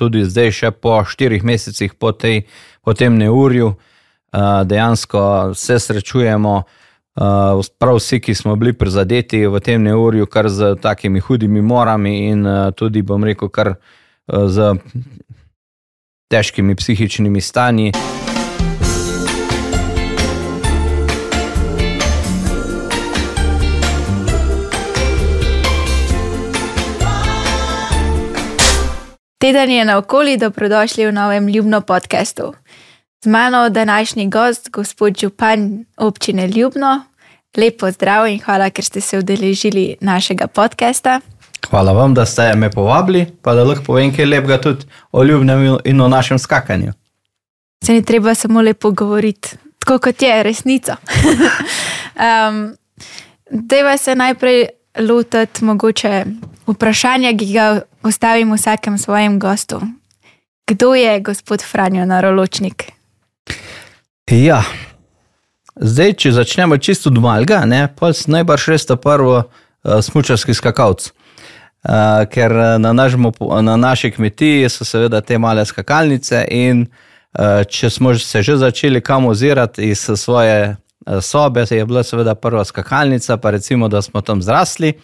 tudi 0.00 0.24
zdaj, 0.24 0.50
še 0.56 0.70
po 0.72 0.96
štirih 1.04 1.44
mesecih 1.44 1.92
po, 1.94 2.14
tej, 2.16 2.46
po 2.80 2.96
tem 2.96 3.18
neurju, 3.20 3.74
dejansko 4.64 5.52
se 5.58 5.76
srečujemo. 5.78 6.62
Prav 7.82 7.98
vsi, 7.98 8.20
ki 8.22 8.34
smo 8.38 8.54
bili 8.56 8.72
prizadeti 8.72 9.42
v 9.44 9.60
tem 9.60 9.82
neurju, 9.84 10.30
kar 10.30 10.48
z 10.48 10.76
takimi 10.80 11.20
hudimi 11.20 11.60
morami, 11.60 12.14
in 12.30 12.46
tudi, 12.78 13.02
bom 13.04 13.26
rekel, 13.26 13.50
kar 13.52 13.74
z 14.30 14.72
težkimi 16.30 16.78
psihičnimi 16.78 17.42
stanji. 17.42 17.92
Teden 29.50 29.70
je 29.70 29.84
na 29.84 29.98
okolju, 29.98 30.36
dobrodošli 30.36 31.06
v 31.06 31.12
novem 31.12 31.48
Ljubno 31.48 31.80
podkastu. 31.80 32.54
Z 33.24 33.26
mano 33.26 33.68
današnji 33.68 34.28
gost, 34.30 34.70
gospod 34.70 35.18
Župan 35.20 35.84
občine 35.96 36.46
Ljubno. 36.48 37.04
Lepo 37.56 37.90
zdrav 37.90 38.28
in 38.28 38.38
hvala, 38.38 38.70
ker 38.70 38.84
ste 38.84 39.00
se 39.00 39.18
udeležili 39.18 39.96
našega 40.00 40.46
podcasta. 40.46 41.20
Hvala 41.70 41.92
vam, 41.92 42.14
da 42.14 42.26
ste 42.26 42.54
me 42.54 42.70
povabili, 42.70 43.26
pa 43.42 43.54
da 43.54 43.64
lahko 43.64 43.84
povem 43.84 44.14
kaj 44.16 44.24
lepega 44.24 44.60
tudi 44.60 44.86
o 45.12 45.24
ljubnem 45.24 45.78
in 45.84 46.00
o 46.00 46.08
našem 46.08 46.38
skakanju. 46.38 46.92
Se 47.84 47.92
ni 47.92 48.04
treba 48.04 48.34
samo 48.34 48.62
lepo 48.62 48.90
govoriti, 48.90 49.56
tako 49.78 49.98
kot 49.98 50.22
je 50.22 50.42
resnica. 50.42 50.96
um, 52.48 52.76
Deva 53.50 53.96
se 53.96 54.14
najprej 54.14 54.66
lotiti 54.98 55.64
mogoče 55.64 56.24
vprašanja, 56.72 57.34
ki 57.38 57.52
ga 57.52 57.66
postavim 58.02 58.52
vsakem 58.54 58.98
svojem 58.98 59.38
gostu. 59.38 59.80
Kdo 60.70 60.94
je 60.94 61.20
gospod 61.20 61.62
Franjo 61.66 62.04
Naroločnik? 62.06 62.92
Ja, 64.30 64.62
zdaj, 65.74 66.14
če 66.22 66.32
začnemo 66.36 66.78
čisto 66.78 67.10
od 67.10 67.18
malga, 67.18 67.64
pa 67.98 68.12
si 68.14 68.30
najbrž 68.30 68.68
res 68.70 68.86
ta 68.86 68.94
prvo 68.94 69.40
uh, 69.40 69.48
eh, 69.82 69.98
smočarski 70.02 70.54
skakalc. 70.54 71.10
Uh, 71.80 72.28
ker 72.30 72.52
eh, 72.52 72.78
na, 72.78 72.92
našmu, 72.92 73.32
na 73.64 73.74
naši 73.80 74.12
kmetiji 74.12 74.68
so 74.68 74.84
seveda 74.84 75.22
te 75.24 75.38
male 75.40 75.64
skakalnice, 75.66 76.44
in 76.52 76.84
uh, 76.86 77.64
če 77.64 77.90
smo 77.90 78.14
se 78.14 78.42
že 78.44 78.60
začeli 78.60 79.00
kam 79.00 79.26
ozirati 79.26 79.90
iz 79.90 80.04
svoje 80.14 80.76
uh, 80.76 81.18
sobe, 81.24 81.64
je 81.70 81.86
bila 81.86 82.04
seveda 82.04 82.34
prva 82.34 82.64
skakalnica, 82.64 83.36
pa 83.36 83.50
recimo, 83.50 83.88
da 83.88 84.02
smo 84.02 84.20
tam 84.20 84.42
zrasli. 84.42 84.94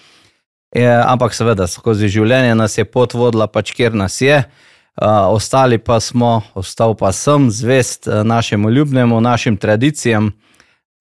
E, 0.76 0.84
ampak 0.84 1.32
seveda 1.32 1.64
skozi 1.64 2.10
življenje 2.12 2.52
nas 2.58 2.74
je 2.76 2.84
pot 2.84 3.14
vodila, 3.16 3.46
pač 3.48 3.72
kjer 3.72 3.94
nas 3.96 4.18
je. 4.20 4.42
Uh, 4.96 5.28
ostali 5.36 5.76
pa 5.76 5.98
smo, 6.00 6.40
ostal 6.56 6.94
pa 6.96 7.10
sem 7.12 7.50
zvest 7.52 8.08
našemu 8.08 8.70
ljubnemu, 8.72 9.20
našim 9.20 9.56
tradicijam, 9.60 10.30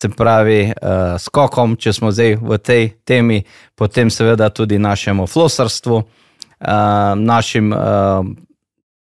se 0.02 0.09
pravi, 0.12 0.72
uh, 0.72 1.16
skokom, 1.20 1.78
če 1.80 1.94
smo 1.96 2.12
zdaj 2.12 2.36
v 2.40 2.58
tej 2.59 2.90
temi, 3.08 3.42
potem 3.76 4.12
seveda 4.12 4.50
tudi 4.52 4.80
našemu 4.80 5.28
flosarstvu, 5.31 6.02
uh, 6.03 6.08
našim 7.16 7.72
uh, 7.72 8.28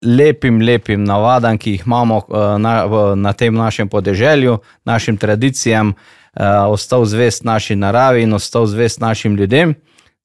lepim, 0.03 0.63
lepim 0.63 1.03
navadam, 1.07 1.59
ki 1.59 1.75
jih 1.75 1.87
imamo 1.87 2.21
uh, 2.23 2.55
na, 2.59 2.77
v, 2.87 3.03
na 3.19 3.35
tem 3.35 3.55
našem 3.55 3.91
podeželju, 3.91 4.61
našim 4.87 5.19
tradicijam, 5.19 5.95
uh, 5.95 6.71
ostal 6.71 7.07
zvest 7.07 7.43
naši 7.47 7.75
naravi 7.75 8.23
in 8.27 8.35
ostal 8.35 8.67
zvest 8.71 9.03
našim 9.03 9.35
ljudem. 9.35 9.75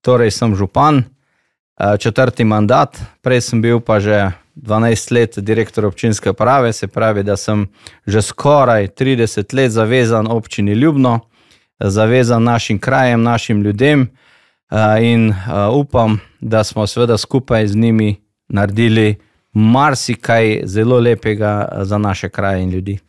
Torej, 0.01 0.31
sem 0.31 0.55
župan, 0.55 1.03
uh, 1.03 1.97
četrti 1.99 2.43
mandat, 2.43 2.99
prej 3.21 3.41
sem 3.41 3.61
bil 3.61 3.79
pa 3.79 3.99
že 3.99 4.31
12 4.55 5.11
let 5.11 5.39
direktor 5.39 5.85
občinske 5.85 6.29
uprave, 6.29 6.73
se 6.73 6.87
pravi, 6.87 7.23
da 7.23 7.37
sem 7.37 7.67
že 8.07 8.21
skoraj 8.21 8.87
30 8.87 9.55
let 9.55 9.71
zavezan 9.71 10.27
občini 10.27 10.71
Ljubno, 10.71 11.19
zavezan 11.79 12.43
našim 12.43 12.79
krajem, 12.79 13.23
našim 13.23 13.61
ljudem 13.61 14.01
eh, 14.71 15.03
in 15.03 15.29
eh, 15.29 15.35
upam, 15.73 16.19
da 16.39 16.63
smo 16.63 16.87
seveda 16.87 17.17
skupaj 17.17 17.67
z 17.67 17.75
njimi 17.75 18.15
naredili 18.47 19.15
marsikaj 19.53 20.61
zelo 20.63 20.99
lepega 20.99 21.69
eh, 21.71 21.85
za 21.85 21.97
naše 21.97 22.29
kraje 22.29 22.63
in 22.63 22.69
ljudi. 22.69 22.99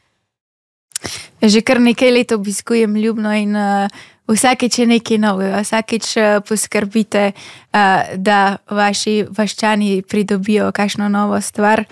Že 1.42 1.60
kar 1.60 1.80
nekaj 1.80 2.10
let 2.10 2.32
obiskujem 2.32 2.96
Ljubno 2.96 3.32
in 3.32 3.56
uh, 3.56 3.88
vsakeč 4.30 4.78
je 4.78 4.86
nekaj 4.86 5.18
novega, 5.18 5.60
vsakeč 5.64 6.16
uh, 6.16 6.38
poskrbite, 6.48 7.32
uh, 7.32 8.14
da 8.16 8.56
vaši 8.70 9.24
vaščani 9.36 10.02
pridobijo 10.08 10.72
kakšno 10.72 11.08
novo 11.08 11.40
stvar. 11.40 11.84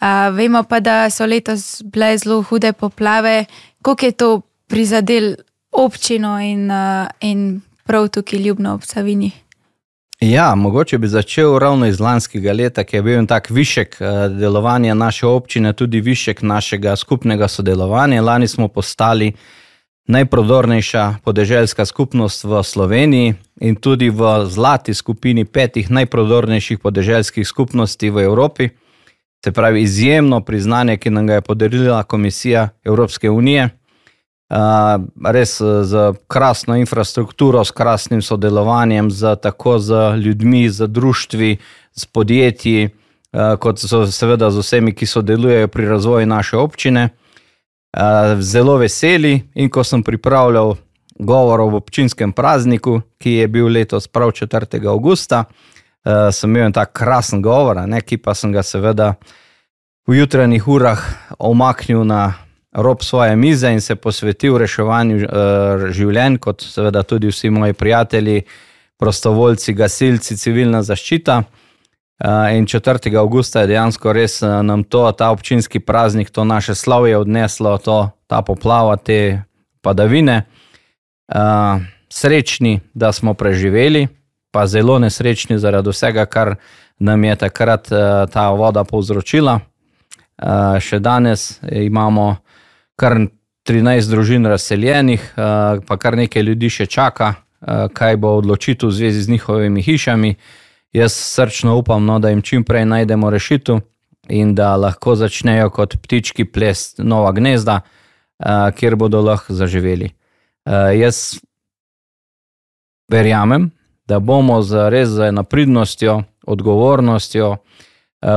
Uh, 0.00 0.34
vemo 0.36 0.62
pa, 0.62 0.80
da 0.80 1.10
so 1.10 1.26
letos 1.26 1.82
bile 1.84 2.16
zelo 2.18 2.42
hude 2.42 2.72
poplave, 2.72 3.44
koliko 3.82 4.06
je 4.06 4.12
to 4.12 4.30
prizadel 4.66 5.34
občino 5.72 6.38
in, 6.40 6.70
in 7.20 7.60
prav 7.84 8.08
tukaj 8.08 8.38
Ljubno 8.38 8.74
ob 8.74 8.82
Savini. 8.82 9.30
Ja, 10.20 10.54
mogoče 10.54 10.98
bi 10.98 11.08
začel 11.08 11.58
ravno 11.58 11.86
iz 11.86 12.00
lanskega 12.00 12.52
leta, 12.52 12.84
ki 12.84 12.96
je 12.96 13.02
bil 13.02 13.26
tak 13.26 13.50
višek 13.50 13.96
eh, 14.00 14.28
delovanja 14.28 14.94
naše 14.94 15.26
občine, 15.26 15.72
tudi 15.72 16.00
višek 16.00 16.42
našega 16.42 16.96
skupnega 16.96 17.48
sodelovanja. 17.48 18.22
Lani 18.22 18.48
smo 18.48 18.68
postali 18.68 19.32
najprodornejša 20.06 21.24
podeželska 21.24 21.84
skupnost 21.84 22.44
v 22.44 22.62
Sloveniji 22.62 23.34
in 23.60 23.76
tudi 23.76 24.10
v 24.10 24.46
zlati 24.46 24.94
skupini 24.94 25.44
petih 25.44 25.90
najprodornejših 25.90 26.78
podeželskih 26.78 27.46
skupnosti 27.46 28.10
v 28.10 28.24
Evropi. 28.24 28.68
Se 29.44 29.52
pravi, 29.52 29.82
izjemno 29.82 30.40
priznanje, 30.40 30.96
ki 30.96 31.10
nam 31.10 31.26
ga 31.26 31.34
je 31.34 31.40
podarila 31.40 32.02
Komisija 32.02 32.68
Evropske 32.84 33.30
unije 33.30 33.70
res 35.24 35.58
z 35.60 36.12
krasno 36.28 36.76
infrastrukturo, 36.76 37.64
s 37.64 37.70
krasnim 37.70 38.22
sodelovanjem, 38.22 39.10
z, 39.10 39.36
tako 39.42 39.78
z 39.78 40.16
ljudmi, 40.16 40.68
z 40.70 40.86
društvi, 40.86 41.58
z 41.92 42.06
podjetji, 42.06 42.90
kot 43.58 43.78
so 43.78 44.06
seveda 44.06 44.50
z 44.50 44.58
vsemi, 44.62 44.94
ki 44.94 45.06
sodelujejo 45.06 45.68
pri 45.68 45.88
razvoju 45.88 46.26
naše 46.26 46.56
občine. 46.56 47.08
Zelo 48.40 48.76
veseli 48.76 49.36
in 49.54 49.70
ko 49.70 49.84
sem 49.84 50.02
pripravljal 50.02 50.74
govor 51.18 51.60
o 51.60 51.66
občinskem 51.76 52.32
prazniku, 52.32 53.00
ki 53.18 53.30
je 53.30 53.48
bil 53.48 53.68
letos 53.70 54.08
prav 54.08 54.32
4. 54.34 54.86
augusta, 54.90 55.44
sem 56.32 56.50
imel 56.50 56.72
tak 56.72 56.92
krasen 56.92 57.42
govor, 57.42 57.78
ne, 57.86 58.00
ki 58.00 58.18
pa 58.18 58.34
sem 58.34 58.52
ga 58.52 58.62
seveda 58.62 59.14
v 60.08 60.18
jutranjih 60.18 60.66
urah 60.68 61.00
omaknil 61.38 62.04
na 62.04 62.34
rob 62.74 63.02
svoje 63.02 63.36
mize 63.36 63.70
in 63.70 63.80
se 63.80 63.94
posvetil 63.94 64.58
reševanju 64.58 65.28
življenj, 65.94 66.38
kot 66.42 66.66
seveda 66.66 67.04
tudi 67.06 67.30
vsi 67.30 67.50
moji 67.50 67.72
prijatelji, 67.78 68.42
prostovoljci, 68.98 69.74
gasilci, 69.74 70.36
civilna 70.36 70.82
zaščita. 70.82 71.42
Uh, 72.14 72.54
in 72.56 72.66
4. 72.66 73.16
augusta 73.18 73.60
je 73.60 73.72
dejansko 73.74 74.12
res 74.12 74.42
uh, 74.42 74.62
nam 74.62 74.84
to, 74.84 75.02
ta 75.12 75.30
občinski 75.34 75.80
praznik, 75.80 76.30
to 76.30 76.44
naše 76.44 76.74
slavje 76.74 77.18
odneslo, 77.18 77.78
to, 77.78 78.10
ta 78.26 78.42
poplava, 78.42 78.96
te 78.96 79.42
padavine. 79.82 80.44
Uh, 81.28 81.82
srečni, 82.12 82.80
da 82.94 83.12
smo 83.12 83.34
preživeli, 83.34 84.06
pa 84.54 84.66
zelo 84.66 84.98
nesrečni 84.98 85.58
zaradi 85.58 85.90
vsega, 85.90 86.26
kar 86.26 86.54
nam 86.98 87.24
je 87.24 87.36
takrat 87.36 87.88
ta 88.30 88.50
voda 88.54 88.84
povzročila. 88.86 89.58
Še 90.78 90.98
danes 91.02 91.58
imamo 91.66 92.36
kar 92.94 93.18
13 93.64 94.10
družin 94.10 94.46
razseljenih, 94.46 95.32
eh, 95.36 95.80
pa 95.86 95.96
kar 95.96 96.16
nekaj 96.16 96.42
ljudi 96.42 96.70
še 96.70 96.86
čaka, 96.86 97.34
eh, 97.34 97.88
kaj 97.92 98.16
bo 98.16 98.36
odločitev 98.36 98.88
v 98.88 98.92
zvezi 98.92 99.22
z 99.22 99.28
njihovimi 99.28 99.82
hišami. 99.82 100.36
Jaz 100.94 101.12
srčno 101.12 101.76
upam, 101.76 102.04
no, 102.06 102.18
da 102.18 102.30
jim 102.30 102.42
čim 102.42 102.64
prej 102.64 102.84
najdemo 102.86 103.30
rešitev 103.30 103.80
in 104.28 104.54
da 104.54 104.76
lahko 104.76 105.16
začnejo 105.18 105.70
kot 105.70 105.96
ptički 106.02 106.44
plest 106.44 106.98
nova 107.02 107.32
gnezda, 107.32 107.80
eh, 108.38 108.70
kjer 108.76 108.96
bodo 108.96 109.20
lahko 109.20 109.54
zaživeli. 109.54 110.10
Jaz 110.96 111.36
verjamem, 113.12 113.70
da 114.08 114.18
bomo 114.18 114.62
z 114.62 114.88
res 114.90 115.08
z 115.08 115.32
naprednostjo, 115.32 116.22
odgovornostjo 116.46 117.56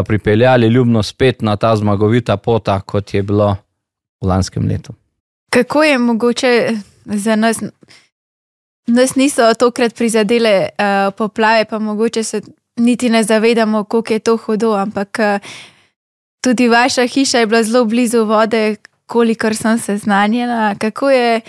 pripeljali 0.05 0.67
ljubno 0.67 1.03
spet 1.03 1.41
na 1.41 1.55
ta 1.55 1.75
zmagovita 1.75 2.37
pota, 2.37 2.81
kot 2.81 3.13
je 3.13 3.23
bilo 3.23 3.55
v 4.21 4.27
lanskem 4.27 4.67
letu. 4.67 4.93
Kako 5.49 5.83
je 5.83 5.97
mogoče 5.97 6.71
za 7.05 7.35
nas, 7.35 7.63
nas 8.87 9.15
niso 9.15 9.53
tokrat 9.53 9.95
prizadele 9.95 10.69
uh, 10.69 11.13
poplave, 11.15 11.65
pa 11.65 11.79
mogoče 11.79 12.23
se 12.23 12.41
niti 12.75 13.09
ne 13.09 13.23
zavedamo, 13.23 13.83
koliko 13.83 14.13
je 14.13 14.19
to 14.19 14.37
hudo, 14.37 14.73
ampak 14.73 15.17
uh, 15.19 15.49
tudi 16.41 16.67
vaša 16.67 17.07
hiša 17.07 17.39
je 17.39 17.45
bila 17.45 17.63
zelo 17.63 17.85
blizu 17.85 18.25
vode, 18.25 18.75
kolikor 19.05 19.55
sem 19.55 19.79
seznanjena. 19.79 20.75
Kako 20.75 21.09
je 21.09 21.41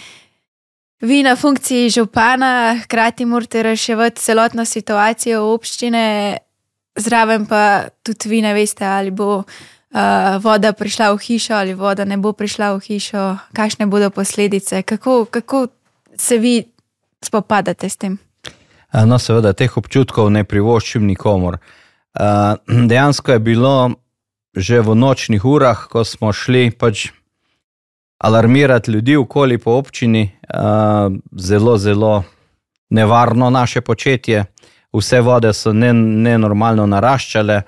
vi 1.01 1.23
na 1.23 1.37
funkciji 1.37 1.91
župana, 1.91 2.79
hkrati 2.83 3.25
morate 3.25 3.63
reševati 3.63 4.21
celotno 4.21 4.65
situacijo 4.65 5.45
občine. 5.45 6.37
zraven 6.99 7.47
pa 7.47 7.89
tudi 8.03 8.29
vi 8.29 8.43
ne 8.43 8.55
veste, 8.55 8.85
ali 8.85 9.11
bo 9.11 9.37
uh, 9.39 9.45
voda 10.43 10.73
prišla 10.73 11.13
v 11.13 11.19
hišo 11.19 11.55
ali 11.55 11.75
voda 11.75 12.05
ne 12.05 12.17
bo 12.17 12.33
prišla 12.33 12.73
v 12.75 12.81
hišo, 12.81 13.37
kakšne 13.55 13.87
bodo 13.87 14.11
posledice, 14.11 14.83
kako, 14.83 15.25
kako 15.25 15.67
se 16.17 16.39
vi 16.39 16.65
spopadate 17.25 17.89
s 17.89 17.97
tem. 17.97 18.19
No, 18.93 19.19
seveda, 19.21 19.53
teh 19.53 19.73
občutkov 19.77 20.31
ne 20.33 20.45
privoščim 20.49 21.05
nikomor. 21.07 21.59
Uh, 22.19 22.57
dejansko 22.91 23.37
je 23.37 23.39
bilo 23.43 23.75
že 24.59 24.81
v 24.83 24.97
nočnih 24.97 25.45
urah, 25.45 25.87
ko 25.87 26.03
smo 26.03 26.33
šli 26.33 26.73
pač 26.75 27.13
alarmirati 28.19 28.91
ljudi 28.91 29.15
okoli 29.17 29.59
po 29.59 29.77
občini, 29.79 30.25
uh, 30.51 31.13
zelo, 31.37 31.79
zelo 31.79 32.25
nevarno 32.91 33.51
naše 33.51 33.81
početje. 33.81 34.45
Vse 34.93 35.21
vode 35.21 35.53
so 35.53 35.73
nenormalno 35.73 36.87
ne 36.87 36.97
naraščale. 36.97 37.61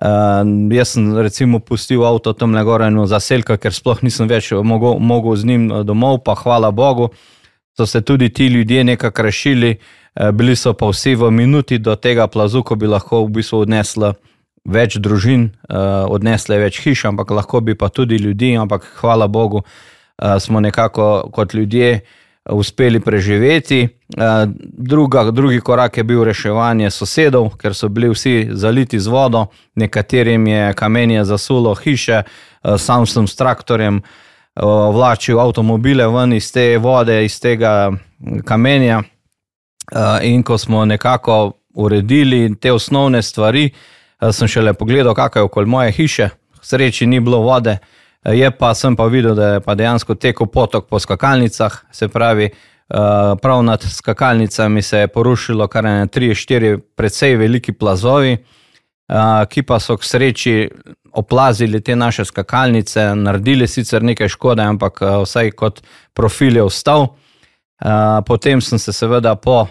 Uh, 0.00 0.46
jaz 0.72 0.94
sem 0.94 1.10
recimo 1.18 1.58
pustil 1.60 2.06
avto 2.06 2.32
tam 2.32 2.54
le 2.56 2.62
gore 2.64 2.88
in 2.88 3.02
zaselka, 3.06 3.58
ker 3.60 3.74
sploh 3.74 4.00
nisem 4.00 4.30
več 4.30 4.52
mogel, 4.64 4.96
mogel 4.96 5.36
z 5.36 5.44
njim 5.44 5.68
domov, 5.84 6.22
pa 6.24 6.38
hvala 6.40 6.70
Bogu, 6.70 7.10
so 7.80 7.86
se 7.86 8.00
tudi 8.00 8.28
ti 8.28 8.46
ljudje 8.46 8.84
nekako 8.84 9.22
rešili. 9.22 9.76
Uh, 10.20 10.30
bili 10.30 10.56
so 10.56 10.72
pa 10.72 10.88
vsi 10.90 11.14
v 11.14 11.30
minuti 11.30 11.78
do 11.78 11.96
tega 11.96 12.26
plazu, 12.26 12.62
ko 12.62 12.74
bi 12.76 12.86
lahko 12.86 13.24
v 13.24 13.30
bistvu 13.40 13.62
odnesla 13.64 14.14
več 14.68 14.98
družin, 15.00 15.48
uh, 15.70 16.04
odnesle 16.12 16.58
več 16.60 16.82
hiš, 16.84 17.06
ampak 17.08 17.30
lahko 17.30 17.60
bi 17.60 17.74
pa 17.74 17.88
tudi 17.88 18.18
ljudi, 18.20 18.52
ampak 18.56 18.84
hvala 19.00 19.28
Bogu, 19.28 19.62
uh, 19.64 20.36
smo 20.38 20.60
nekako 20.60 21.30
kot 21.32 21.54
ljudje 21.54 22.00
uspeli 22.50 23.00
preživeti. 23.00 23.88
Druga, 24.62 25.30
drugi 25.30 25.60
korak 25.60 25.96
je 25.96 26.04
bil 26.04 26.24
reševanje 26.24 26.90
sosedov, 26.90 27.52
ker 27.60 27.76
so 27.76 27.88
bili 27.88 28.08
vsi 28.10 28.48
zaliti 28.50 29.00
z 29.00 29.12
vodo, 29.12 29.46
nekaterim 29.76 30.46
je 30.46 30.72
kamenje 30.74 31.24
zasulo 31.24 31.74
hiše, 31.74 32.22
sam 32.78 33.06
sem 33.06 33.28
s 33.28 33.36
traktorjem 33.36 34.00
vlačil 34.92 35.40
avtomobile 35.40 36.06
ven 36.08 36.32
iz 36.32 36.52
te 36.52 36.78
vode, 36.78 37.24
iz 37.24 37.40
tega 37.40 37.92
kamenja. 38.44 39.02
Uh, 39.90 40.22
in 40.22 40.42
ko 40.42 40.58
smo 40.58 40.84
nekako 40.84 41.52
uredili 41.74 42.54
te 42.60 42.72
osnovne 42.72 43.22
stvari, 43.22 43.70
uh, 44.20 44.28
sem 44.32 44.48
šele 44.48 44.72
pogledal, 44.72 45.14
kakšno 45.14 45.40
je 45.40 45.44
okoli 45.44 45.66
moje 45.66 45.92
hiše, 45.92 46.28
sreči 46.62 47.06
ni 47.06 47.20
bilo 47.20 47.40
vode, 47.42 47.78
je 48.24 48.50
pa 48.50 48.74
sem 48.74 48.96
pa 48.96 49.06
videl, 49.06 49.34
da 49.34 49.48
je 49.48 49.60
pa 49.60 49.74
dejansko 49.74 50.14
tekel 50.14 50.46
potok 50.46 50.86
po 50.88 50.98
skakalnicah, 50.98 51.80
se 51.90 52.08
pravi, 52.08 52.50
prav 53.42 53.62
nad 53.62 53.82
skakalnicami 53.82 54.82
se 54.82 54.98
je 54.98 55.08
porušilo 55.08 55.68
kar 55.68 55.84
ne 55.84 56.06
3-4 56.06 56.78
precej 56.96 57.36
veliki 57.36 57.72
plazovi, 57.72 58.36
ki 59.48 59.62
pa 59.62 59.80
so 59.80 59.96
k 59.96 60.04
sreči 60.04 60.70
oplazili 61.12 61.80
te 61.80 61.96
naše 61.96 62.24
skakalnice, 62.24 63.14
naredili 63.14 63.68
sicer 63.68 64.02
nekaj 64.02 64.28
škode, 64.28 64.62
ampak 64.62 65.02
eh, 65.02 65.16
vsaj 65.24 65.50
kot 65.50 65.82
profil 66.14 66.56
je 66.56 66.62
ostal. 66.62 67.14
Potem 68.26 68.60
sem 68.60 68.78
se 68.78 68.92
seveda 68.92 69.32
po 69.40 69.62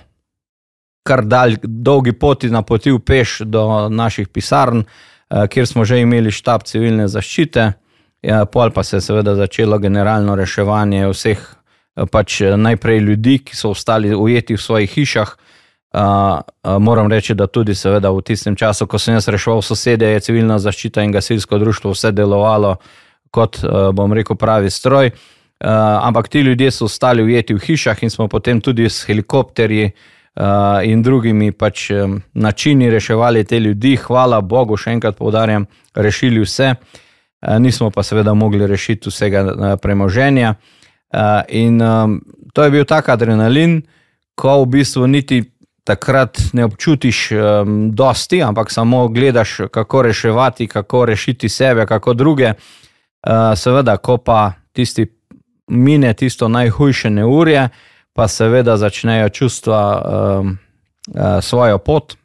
kar 1.10 1.26
dalj, 1.26 1.58
dolgi 1.64 2.14
poti 2.14 2.50
napotil 2.54 3.00
peš 3.00 3.40
do 3.46 3.90
naših 3.90 4.28
pisarn, 4.28 4.84
eh, 4.84 5.48
kjer 5.48 5.68
smo 5.68 5.86
že 5.86 6.02
imeli 6.02 6.32
štab 6.32 6.64
civilne 6.64 7.08
zaščite. 7.08 7.72
Ja, 8.22 8.44
pol 8.46 8.72
pa 8.76 8.84
se 8.84 8.98
je 8.98 9.02
seveda 9.02 9.36
začelo 9.36 9.80
generalno 9.80 10.36
reševanje 10.36 11.08
vseh, 11.08 11.40
eh, 11.40 12.06
pač 12.06 12.42
eh, 12.42 12.58
najprej 12.58 13.00
ljudi, 13.00 13.40
ki 13.40 13.56
so 13.56 13.72
ostali 13.72 14.16
ujeti 14.16 14.58
v 14.58 14.62
svojih 14.62 14.92
hišah. 14.92 15.38
Uh, 15.90 16.40
moram 16.80 17.08
reči, 17.10 17.34
da 17.34 17.48
tudi 17.48 17.74
seveda 17.76 18.12
v 18.14 18.22
tistem 18.22 18.54
času, 18.56 18.86
ko 18.86 19.00
sem 19.02 19.16
jaz 19.18 19.26
reševal 19.28 19.64
sosede, 19.66 20.06
je 20.06 20.20
civilna 20.22 20.60
zaščita 20.62 21.02
in 21.02 21.12
gasilsko 21.12 21.58
društvo 21.58 21.96
vse 21.96 22.12
delovalo 22.14 22.76
kot, 23.34 23.58
uh, 23.64 23.90
bom 23.98 24.14
rekel, 24.14 24.38
pravi 24.38 24.70
stroj. 24.70 25.10
Uh, 25.10 25.72
ampak 26.06 26.30
ti 26.30 26.46
ljudje 26.46 26.72
so 26.72 26.86
ostali 26.86 27.24
ujeti 27.24 27.58
v 27.58 27.66
hišah 27.66 28.04
in 28.04 28.10
smo 28.10 28.28
potem 28.28 28.62
tudi 28.62 28.86
s 28.86 29.02
helikopterji 29.10 29.90
uh, 29.90 30.86
in 30.86 31.02
drugimi 31.02 31.52
pač, 31.52 31.90
um, 31.92 32.22
načini 32.34 32.90
reševali 32.90 33.44
te 33.44 33.60
ljudi. 33.60 33.98
Hvala 33.98 34.42
Bogu, 34.42 34.78
še 34.78 34.94
enkrat 34.94 35.18
povdarjam, 35.18 35.66
rešili 35.96 36.46
vse, 36.46 36.76
uh, 36.78 37.58
nismo 37.58 37.90
pa 37.90 38.06
seveda 38.06 38.38
mogli 38.38 38.68
rešiti 38.68 39.10
vsega 39.10 39.42
uh, 39.42 39.76
premoženja. 39.82 40.54
Uh, 41.10 41.42
in 41.50 41.82
um, 41.82 42.20
to 42.54 42.64
je 42.64 42.72
bil 42.78 42.86
tak 42.86 43.10
adrenalin, 43.10 43.82
ko 44.38 44.62
v 44.62 44.76
bistvu 44.78 45.10
niti. 45.10 45.48
Takrat 45.90 46.38
ne 46.54 46.66
občutiš 46.66 47.32
um, 47.32 47.90
dosti, 47.98 48.44
ampak 48.46 48.72
samo 48.72 49.08
gledaš, 49.08 49.58
kako 49.72 50.02
reševati, 50.06 50.68
kako 50.68 51.06
rešiti 51.06 51.50
sebe, 51.50 51.86
kako 51.86 52.14
druge. 52.14 52.54
Uh, 52.54 53.58
seveda, 53.58 53.98
ko 53.98 54.18
pa 54.18 54.52
tisti 54.74 55.08
mine 55.68 56.14
tisto 56.14 56.48
najhujše 56.48 57.10
neurje, 57.10 57.70
pa 58.14 58.28
seveda 58.28 58.78
začnejo 58.78 59.30
čustva 59.30 59.82
um, 59.82 60.58
uh, 61.08 61.42
svojo 61.42 61.78
pot. 61.78 62.16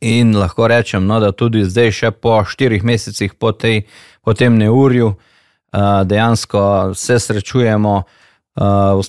In 0.00 0.36
lahko 0.36 0.68
rečem, 0.68 1.06
no, 1.06 1.20
da 1.20 1.32
tudi 1.32 1.64
zdaj, 1.64 1.90
še 1.90 2.10
po 2.10 2.44
štirih 2.44 2.84
mesecih 2.84 3.32
po, 3.34 3.52
tej, 3.56 3.86
po 4.20 4.36
tem 4.36 4.60
neurju, 4.60 5.14
uh, 5.16 5.80
dejansko 6.04 6.92
se 6.94 7.16
srečujemo, 7.18 7.96
uh, 7.96 8.17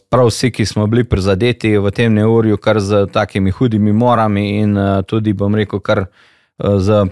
prav 0.09 0.27
vsi, 0.27 0.51
ki 0.51 0.65
smo 0.65 0.87
bili 0.87 1.03
prizadeti 1.03 1.77
v 1.77 1.91
tem 1.91 2.13
neurju, 2.13 2.57
kar 2.57 2.79
z 2.79 3.07
takimi 3.13 3.51
hudimi 3.51 3.93
morami 3.93 4.59
in 4.59 4.77
uh, 4.77 5.01
tudi, 5.01 5.33
bom 5.33 5.55
rekel, 5.55 5.79
kar 5.79 6.05
uh, 6.05 6.77
z 6.77 7.07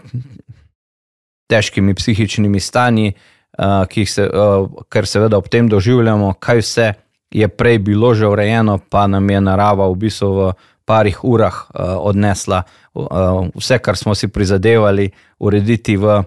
težkimi 1.50 1.96
psihičnimi 1.98 2.60
stanji, 2.60 3.14
uh, 3.58 3.86
ki 3.90 4.06
jih 4.06 4.12
se, 4.12 4.28
uh, 4.30 4.70
kar 4.90 5.08
seveda 5.08 5.38
ob 5.38 5.50
tem 5.50 5.70
doživljamo, 5.70 6.34
kaj 6.40 6.62
vse 6.62 6.94
je 7.32 7.48
prej 7.48 7.80
bilo 7.80 8.14
že 8.14 8.28
urejeno, 8.28 8.78
pa 8.90 9.08
nam 9.08 9.30
je 9.30 9.42
narava 9.42 9.90
v 9.90 9.96
bistvu 9.96 10.30
v 10.34 10.54
parih 10.88 11.24
urah 11.24 11.66
uh, 11.74 11.98
odnesla 12.00 12.64
uh, 12.94 13.50
vse, 13.56 13.80
kar 13.80 13.98
smo 13.98 14.16
si 14.16 14.28
prizadevali 14.28 15.10
urediti 15.40 15.98
v, 15.98 16.22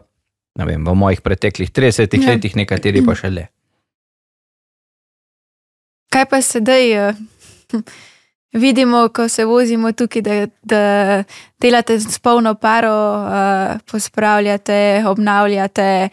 vem, 0.59 0.85
v 0.85 0.95
mojih 0.95 1.23
preteklih 1.23 1.71
30 1.71 2.19
ja. 2.19 2.35
letih, 2.35 2.57
nekateri 2.57 3.07
pa 3.07 3.15
še 3.15 3.31
le. 3.31 3.49
Kaj 6.11 6.25
pa 6.27 6.43
sedaj? 6.43 7.09
Uh, 7.09 7.15
vidimo, 8.53 9.09
ko 9.09 9.29
se 9.29 9.45
vozimo 9.45 9.93
tukaj, 9.93 10.23
da, 10.23 10.47
da 10.63 11.25
delate 11.61 12.01
s 12.01 12.19
polno 12.19 12.55
paro, 12.55 13.25
uh, 13.25 13.81
pospravljate, 13.91 15.05
obnavljate. 15.07 16.09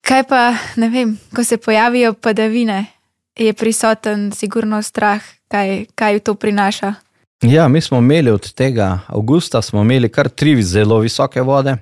Kaj 0.00 0.24
pa, 0.28 0.54
ne 0.76 0.88
vem, 0.88 1.18
ko 1.36 1.44
se 1.44 1.56
pojavijo 1.56 2.12
padavine, 2.12 2.86
je 3.38 3.52
prisoten, 3.52 4.32
sigurno 4.32 4.82
strah, 4.82 5.22
kaj, 5.48 5.84
kaj 5.94 6.18
to 6.18 6.34
prinaša. 6.34 6.94
Ja, 7.42 7.68
mi 7.68 7.80
smo 7.80 7.98
imeli 7.98 8.30
od 8.30 8.52
tega 8.54 8.98
avgusta, 9.06 9.62
smo 9.62 9.82
imeli 9.82 10.08
kar 10.08 10.28
tri 10.28 10.62
zelo 10.62 10.98
visoke 10.98 11.40
vode. 11.40 11.76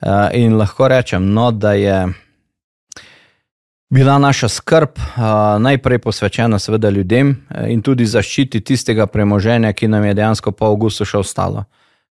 Uh, 0.00 0.28
in 0.32 0.56
lahko 0.56 0.88
rečem, 0.88 1.32
no, 1.32 1.50
da 1.50 1.72
je 1.72 2.06
bila 3.90 4.18
naša 4.18 4.48
skrb 4.48 4.98
uh, 4.98 5.22
najprej 5.62 5.98
posvečena, 5.98 6.58
seveda, 6.58 6.90
ljudem 6.90 7.30
uh, 7.30 7.68
in 7.70 7.82
tudi 7.82 8.06
zaščiti 8.06 8.60
tistega 8.60 9.06
premoženja, 9.06 9.72
ki 9.72 9.88
nam 9.88 10.04
je 10.04 10.14
dejansko 10.14 10.52
po 10.52 10.72
avgustu 10.72 11.04
še 11.04 11.18
ostalo. 11.18 11.64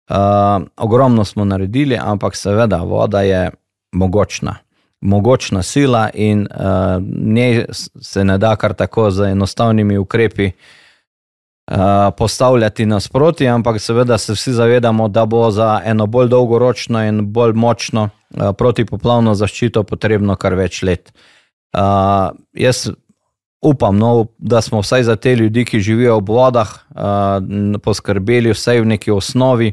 Uh, 0.08 0.64
ogromno 0.76 1.24
smo 1.24 1.44
naredili, 1.44 1.98
ampak 2.00 2.36
seveda, 2.36 2.82
voda 2.82 3.22
je 3.22 3.50
mogočna 3.92 4.56
mogočna 5.00 5.62
sila 5.62 6.10
in 6.14 6.40
uh, 6.50 7.02
njej 7.24 7.64
se 8.00 8.24
ne 8.24 8.38
da 8.38 8.56
kar 8.56 8.74
tako 8.74 9.10
z 9.10 9.30
enostavnimi 9.30 9.98
ukrepi 9.98 10.46
uh, 10.50 11.76
postavljati 12.18 12.86
nasproti, 12.86 13.48
ampak 13.48 13.80
seveda 13.80 14.18
se 14.18 14.32
vsi 14.32 14.52
zavedamo, 14.52 15.08
da 15.08 15.26
bo 15.26 15.50
za 15.50 15.80
eno 15.84 16.06
bolj 16.06 16.28
dolgoročno 16.28 17.04
in 17.04 17.32
bolj 17.32 17.52
močno 17.52 18.02
uh, 18.08 18.52
protipoplavno 18.58 19.34
zaščito 19.34 19.82
potrebno 19.82 20.36
kar 20.36 20.54
več 20.54 20.82
let. 20.82 21.12
Uh, 21.14 21.37
jaz 22.52 22.88
upam, 23.62 23.98
no, 23.98 24.26
da 24.38 24.60
smo 24.60 24.80
vsaj 24.80 25.02
za 25.02 25.16
te 25.16 25.34
ljudi, 25.36 25.64
ki 25.64 25.80
živijo 25.80 26.16
ob 26.16 26.28
vodah, 26.28 26.68
uh, 26.90 27.80
poskrbeli 27.82 28.52
vsaj 28.54 28.80
v 28.80 28.86
neki 28.86 29.10
osnovi. 29.10 29.72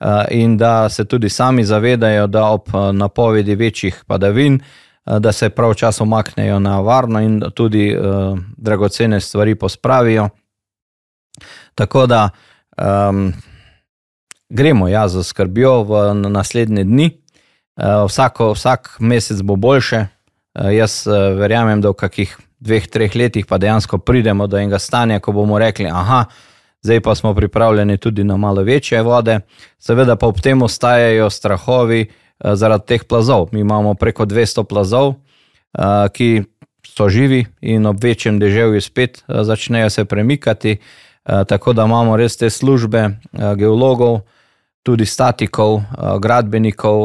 Eh, 0.00 0.24
in 0.30 0.56
da 0.56 0.88
se 0.88 1.04
tudi 1.04 1.28
sami 1.28 1.64
zavedajo, 1.64 2.26
da 2.26 2.44
ob 2.44 2.68
napovedi 2.92 3.54
večjih 3.54 4.04
padavin, 4.06 4.60
eh, 5.06 5.18
da 5.18 5.32
se 5.32 5.50
pravčasno 5.50 6.02
omaknejo 6.02 6.58
na 6.58 6.80
varno 6.80 7.20
in 7.20 7.42
tudi 7.54 7.96
dragocene 8.56 9.20
stvari 9.20 9.54
pospravijo. 9.54 10.28
Tako 11.74 12.06
da 12.06 12.28
um, 13.08 13.32
gremo 14.48 14.88
ja, 14.88 15.08
za 15.08 15.22
skrbjo 15.22 15.82
v 15.82 16.14
naslednje 16.14 16.84
dni. 16.84 17.10
Vsako, 18.06 18.52
vsak 18.52 18.96
mesec 19.00 19.42
bo 19.42 19.56
boljše. 19.56 20.06
Jaz 20.56 21.04
verjamem, 21.36 21.80
da 21.80 21.90
v 21.92 21.98
kakih 22.00 22.36
dveh, 22.64 22.86
treh 22.88 23.12
letih 23.14 23.46
pa 23.46 23.58
dejansko 23.60 23.98
pridemo 23.98 24.46
do 24.46 24.56
enega 24.56 24.78
stanja, 24.80 25.20
ko 25.20 25.32
bomo 25.36 25.58
rekli, 25.60 25.90
aha, 25.92 26.24
zdaj 26.80 27.00
pa 27.04 27.14
smo 27.14 27.34
pripravljeni 27.34 27.98
tudi 27.98 28.24
na 28.24 28.36
malo 28.36 28.62
večje 28.62 29.02
vode. 29.02 29.40
Seveda 29.78 30.16
pa 30.16 30.26
ob 30.26 30.40
tem 30.40 30.62
ostajajo 30.62 31.30
strahovi 31.30 32.06
zaradi 32.40 32.86
teh 32.86 33.04
plazov. 33.04 33.48
Mi 33.52 33.60
imamo 33.60 33.94
preko 33.94 34.24
200 34.24 34.64
plazov, 34.64 35.14
ki 36.12 36.44
so 36.86 37.08
živi 37.08 37.44
in 37.60 37.86
ob 37.86 38.00
večjem 38.04 38.38
deževju 38.38 38.80
spet 38.80 39.24
začnejo 39.28 39.90
se 39.90 40.04
premikati. 40.04 40.78
Tako 41.24 41.72
da 41.72 41.84
imamo 41.84 42.16
res 42.16 42.36
te 42.36 42.50
službe 42.50 43.10
geologov, 43.56 44.20
tudi 44.86 45.06
statikov, 45.06 45.82
gradbenikov, 46.22 46.98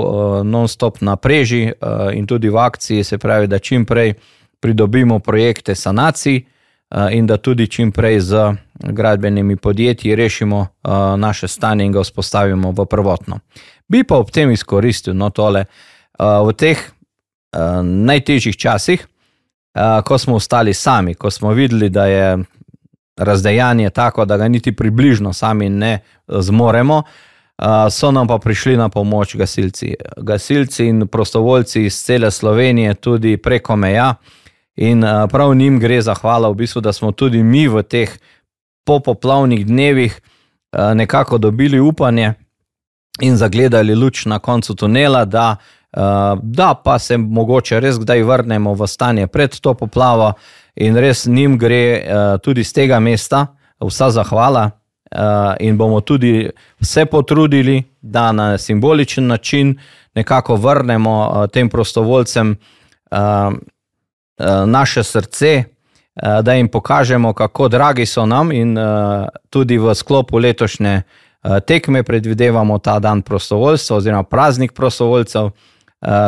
non-stop 0.45 1.01
na 1.01 1.15
preži 1.17 1.71
in 2.13 2.27
tudi 2.29 2.49
v 2.49 2.61
akciji, 2.61 3.03
se 3.03 3.17
pravi, 3.17 3.47
da 3.49 3.59
čim 3.59 3.85
prej 3.89 4.13
pridobimo 4.61 5.19
projekte 5.19 5.75
sanacij 5.75 6.43
in 7.11 7.25
da 7.25 7.37
tudi 7.37 7.67
čim 7.67 7.91
prej 7.91 8.19
z 8.19 8.53
gradbenimi 8.93 9.55
podjetji 9.55 10.15
rešimo 10.15 10.67
naše 11.17 11.47
stanje 11.47 11.85
in 11.85 11.91
ga 11.91 12.03
vzpostavimo 12.03 12.71
v 12.71 12.85
prvotno. 12.85 13.39
Bi 13.87 14.03
pa 14.03 14.19
ob 14.21 14.29
tem 14.31 14.51
izkoristil 14.51 15.17
no, 15.17 15.29
tole 15.29 15.65
v 16.19 16.53
teh 16.53 16.77
najtežjih 17.81 18.57
časih, 18.57 19.07
ko 20.05 20.17
smo 20.17 20.35
ostali 20.35 20.73
sami, 20.73 21.15
ko 21.15 21.31
smo 21.31 21.55
videli, 21.57 21.89
da 21.89 22.05
je 22.05 22.37
razdejanje 23.17 23.89
tako, 23.89 24.25
da 24.25 24.37
ga 24.37 24.47
niti 24.47 24.75
približno 24.75 25.33
sami 25.33 25.69
ne 25.69 25.99
zmoremo, 26.27 27.03
so 27.89 28.11
nam 28.11 28.27
pa 28.27 28.37
prišli 28.37 28.77
na 28.77 28.89
pomoč 28.89 29.35
gasilci. 29.35 29.95
Gasilci 30.17 30.85
in 30.85 31.07
prostovoljci 31.07 31.85
iz 31.85 32.03
cele 32.03 32.31
Slovenije, 32.31 32.93
tudi 32.93 33.37
preko 33.37 33.75
meja. 33.75 34.15
In 34.75 35.03
prav 35.31 35.55
njim 35.55 35.79
gre 35.79 36.01
zahvala, 36.01 36.49
v 36.49 36.53
bistvu, 36.53 36.81
da 36.81 36.93
smo 36.93 37.11
tudi 37.11 37.43
mi 37.43 37.67
v 37.67 37.83
teh 37.83 38.09
popoplavnih 38.85 39.65
dnevih 39.65 40.21
nekako 40.95 41.37
dobili 41.37 41.79
upanje 41.79 42.33
in 43.21 43.37
zagledali 43.37 43.95
luč 43.95 44.25
na 44.25 44.39
koncu 44.39 44.75
tunela, 44.75 45.25
da, 45.25 45.55
da 46.41 46.73
pa 46.83 46.99
se 46.99 47.17
mogoče 47.17 47.79
res 47.79 47.99
kdaj 47.99 48.23
vrnemo 48.23 48.73
v 48.73 48.87
stanje 48.87 49.27
pred 49.27 49.59
to 49.59 49.73
poplavo. 49.73 50.33
In 50.75 50.97
res 50.97 51.25
njim 51.25 51.57
gre 51.57 52.03
tudi 52.43 52.63
z 52.63 52.73
tega 52.73 52.99
mesta 52.99 53.47
vsa 53.81 54.09
zahvala, 54.09 54.71
in 55.59 55.77
bomo 55.77 56.01
tudi 56.01 56.49
vse 56.79 57.05
potrudili, 57.05 57.83
da 58.01 58.31
na 58.31 58.57
simboličen 58.57 59.27
način 59.27 59.79
nekako 60.15 60.55
vrnemo 60.55 61.47
tem 61.47 61.69
prostovoljcem 61.69 62.55
naše 64.65 65.03
srce, 65.03 65.63
da 66.43 66.53
jim 66.53 66.67
pokažemo, 66.67 67.33
kako 67.33 67.67
dragi 67.67 68.05
so 68.05 68.25
nam, 68.25 68.51
in 68.51 68.77
tudi 69.49 69.77
v 69.77 69.95
sklopu 69.95 70.37
letošnje 70.37 71.01
tekme 71.67 72.03
predvidevamo 72.03 72.77
ta 72.77 72.99
dan 72.99 73.21
prostovoljstva, 73.21 73.97
oziroma 73.97 74.23
praznik 74.23 74.73
prostovoljcev. 74.73 75.49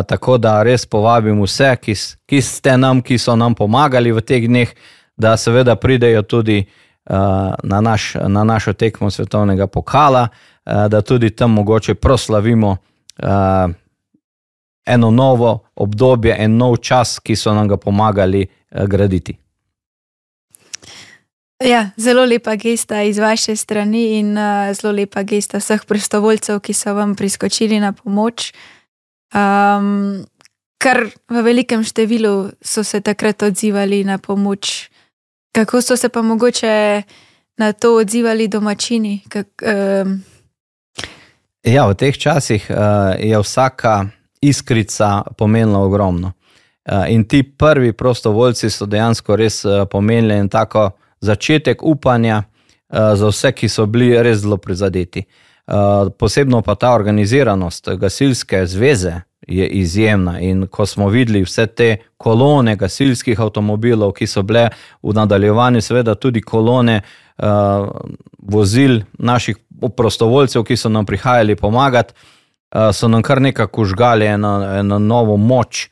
Tako 0.07 0.37
da 0.37 0.63
res 0.63 0.85
povabim 0.85 1.41
vse, 1.41 1.75
ki, 1.81 1.93
ki 2.25 2.41
ste 2.41 2.77
nam, 2.77 3.01
ki 3.01 3.17
so 3.17 3.35
nam 3.35 3.55
pomagali 3.55 4.11
v 4.11 4.21
teh 4.21 4.45
dneh, 4.47 4.69
da 5.17 5.37
seveda 5.37 5.75
pridejo 5.75 6.21
tudi 6.21 6.65
na, 7.63 7.81
naš, 7.81 8.15
na 8.27 8.43
našo 8.43 8.73
tekmo 8.73 9.11
svetovnega 9.11 9.67
pokala, 9.67 10.27
da 10.65 11.01
tudi 11.01 11.29
tam 11.29 11.51
mogoče 11.51 11.95
proslavimo 11.95 12.77
eno 14.85 15.11
novo 15.11 15.59
obdobje, 15.75 16.35
en 16.39 16.57
nov 16.57 16.77
čas, 16.77 17.19
ki 17.19 17.35
so 17.35 17.53
nam 17.53 17.67
ga 17.67 17.77
pomagali 17.77 18.47
graditi. 18.71 19.37
Ja, 21.63 21.89
zelo 21.97 22.25
lepa 22.25 22.55
gesta 22.55 23.01
iz 23.01 23.17
vaše 23.17 23.55
strani 23.55 24.19
in 24.19 24.37
uh, 24.37 24.73
zelo 24.75 24.93
lepa 24.93 25.23
gesta 25.23 25.57
vseh 25.57 25.85
prostovoljcev, 25.87 26.59
ki 26.59 26.73
so 26.73 26.93
vam 26.93 27.15
priskočili 27.15 27.79
na 27.79 27.93
pomoč. 27.93 28.51
Um, 29.33 30.25
kar 30.83 31.07
v 31.31 31.43
velikem 31.45 31.85
številu 31.87 32.51
so 32.61 32.83
se 32.83 32.99
takrat 33.01 33.43
odzivali 33.43 34.03
na 34.03 34.17
pomoč. 34.17 34.89
Kako 35.53 35.81
so 35.81 35.97
se 35.97 36.09
pa 36.09 36.21
mogoče 36.21 37.01
na 37.57 37.71
to 37.73 37.95
odzivali 37.95 38.47
domačini? 38.47 39.21
Kak, 39.29 39.47
um... 40.03 40.23
Ja, 41.63 41.85
v 41.87 41.95
teh 41.95 42.17
časih 42.17 42.65
uh, 42.69 42.75
je 43.19 43.39
vsaka 43.39 44.05
iskrica 44.41 45.21
pomenila 45.37 45.79
ogromno. 45.79 46.31
In 47.07 47.23
ti 47.23 47.43
prvi 47.43 47.93
prostovoljci 47.93 48.69
so 48.69 48.85
dejansko 48.85 49.35
res 49.35 49.61
pomenili 49.91 50.33
en 50.35 50.49
tako 50.49 50.89
začetek 51.21 51.83
upanja 51.83 52.43
za 52.89 53.27
vse, 53.27 53.51
ki 53.51 53.69
so 53.69 53.85
bili 53.85 54.11
res 54.23 54.41
zelo 54.43 54.57
prizadeti. 54.57 55.23
Posebno 56.19 56.61
pa 56.61 56.75
ta 56.75 56.91
organiziranost 56.91 57.89
gasilske 57.89 58.65
zveze 58.67 59.21
je 59.47 59.67
izjemna. 59.67 60.39
In 60.39 60.67
ko 60.67 60.85
smo 60.85 61.09
videli 61.09 61.43
vse 61.43 61.67
te 61.67 61.97
kolone 62.17 62.75
gasilskih 62.75 63.39
avtomobilov, 63.39 64.13
ki 64.13 64.27
so 64.27 64.43
bile 64.43 64.69
v 65.03 65.13
nadaljevanju, 65.13 65.81
seveda 65.81 66.15
tudi 66.15 66.41
kolone 66.41 67.01
vozil 68.37 69.01
naših 69.19 69.57
prostovoljcev, 69.97 70.63
ki 70.63 70.77
so 70.77 70.89
nam 70.89 71.05
prihajali 71.05 71.55
pomagati. 71.55 72.13
Eh, 72.75 72.93
so 72.93 73.07
nam 73.07 73.21
kar 73.21 73.41
nekako 73.41 73.85
žgali 73.85 74.25
eno, 74.25 74.77
eno 74.79 74.99
novo 74.99 75.37
moč 75.37 75.89